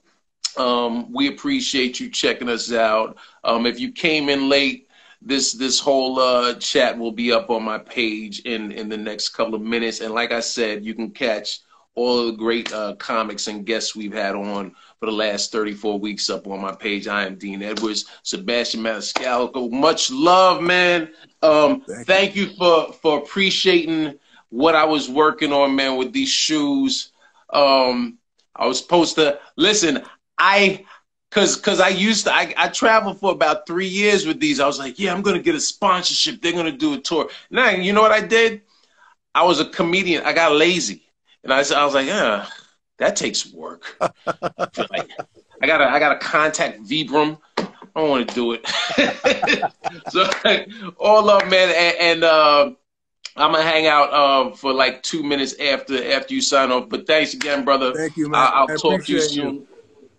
[0.57, 3.17] Um, we appreciate you checking us out.
[3.43, 4.87] Um, if you came in late,
[5.25, 9.29] this this whole uh, chat will be up on my page in in the next
[9.29, 10.01] couple of minutes.
[10.01, 11.61] And like I said, you can catch
[11.95, 15.99] all of the great uh, comics and guests we've had on for the last 34
[15.99, 17.07] weeks up on my page.
[17.07, 19.71] I am Dean Edwards, Sebastian Maniscalco.
[19.71, 21.09] Much love, man.
[21.41, 22.45] Um, thank, thank you.
[22.45, 24.17] you for for appreciating
[24.49, 27.11] what I was working on, man, with these shoes.
[27.51, 28.17] Um,
[28.55, 30.03] I was supposed to listen.
[30.37, 30.85] I
[31.33, 34.59] Cause, cause I used to, I, I traveled for about three years with these.
[34.59, 36.41] I was like, yeah, I'm gonna get a sponsorship.
[36.41, 37.27] They're gonna do a tour.
[37.49, 38.61] Now, you know what I did?
[39.33, 40.23] I was a comedian.
[40.25, 41.01] I got lazy,
[41.43, 42.45] and I, I was like, yeah,
[42.99, 43.97] that takes work.
[44.27, 45.09] like,
[45.59, 47.39] I gotta, I gotta contact Vibram.
[47.57, 48.67] I don't want to do it.
[50.09, 50.29] so,
[50.99, 52.71] all up, man, and, and uh,
[53.35, 56.89] I'm gonna hang out uh, for like two minutes after after you sign off.
[56.89, 57.93] But thanks again, brother.
[57.93, 58.51] Thank you, man.
[58.53, 59.55] I, will talk to you soon.
[59.55, 59.67] You.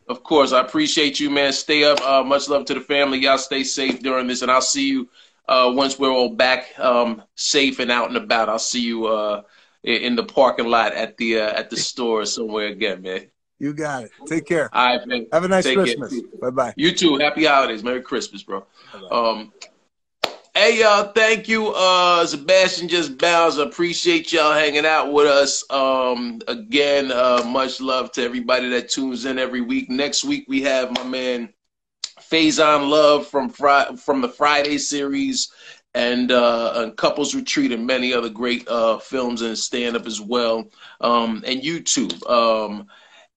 [0.07, 1.53] Of course, I appreciate you, man.
[1.53, 2.01] Stay up.
[2.03, 3.19] Uh, much love to the family.
[3.19, 5.09] Y'all stay safe during this, and I'll see you
[5.49, 8.49] uh, once we're all back um, safe and out and about.
[8.49, 9.43] I'll see you uh,
[9.83, 13.29] in the parking lot at the uh, at the store somewhere again, man.
[13.59, 14.11] You got it.
[14.27, 14.69] Take care.
[14.75, 15.27] All right, man.
[15.33, 16.21] Have a nice Take Christmas.
[16.41, 16.75] Bye bye.
[16.77, 17.17] You too.
[17.17, 17.83] Happy holidays.
[17.83, 18.67] Merry Christmas, bro.
[19.11, 19.53] Um,
[20.57, 21.73] Hey y'all, thank you.
[21.75, 23.59] Uh Sebastian just bounds.
[23.59, 25.65] Appreciate y'all hanging out with us.
[25.71, 29.91] Um again, uh much love to everybody that tunes in every week.
[29.91, 31.53] Next week we have my man
[32.21, 35.53] Faizon Love from Fri- from the Friday series
[35.95, 40.21] and uh and Couples Retreat and many other great uh films and stand up as
[40.21, 40.71] well.
[41.01, 42.29] Um and YouTube.
[42.31, 42.87] Um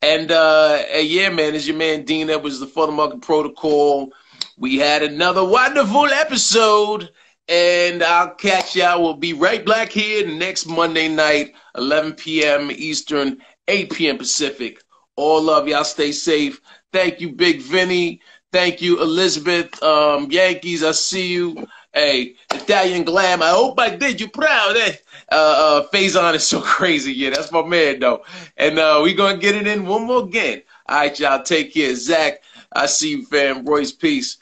[0.02, 4.14] and uh yeah man, it's your man Dean Edwards, the Funnel Market Protocol.
[4.60, 7.12] We had another wonderful episode,
[7.48, 9.04] and I'll catch y'all.
[9.04, 12.72] We'll be right back here next Monday night, 11 p.m.
[12.72, 14.18] Eastern, 8 p.m.
[14.18, 14.82] Pacific.
[15.16, 15.68] All love.
[15.68, 16.60] Y'all stay safe.
[16.92, 18.20] Thank you, Big Vinny.
[18.52, 19.82] Thank you, Elizabeth.
[19.84, 21.68] Um, Yankees, I see you.
[21.94, 23.44] Hey, Italian Glam.
[23.44, 24.76] I hope I did you proud.
[24.76, 24.94] Eh?
[25.32, 25.36] Uh,
[25.84, 27.14] uh, Faizon is so crazy.
[27.14, 28.24] Yeah, that's my man though.
[28.58, 30.64] And uh, we gonna get it in one more again.
[30.88, 31.44] All right, y'all.
[31.44, 32.42] Take care, Zach.
[32.72, 33.64] I see you, fam.
[33.64, 34.38] Royce, peace.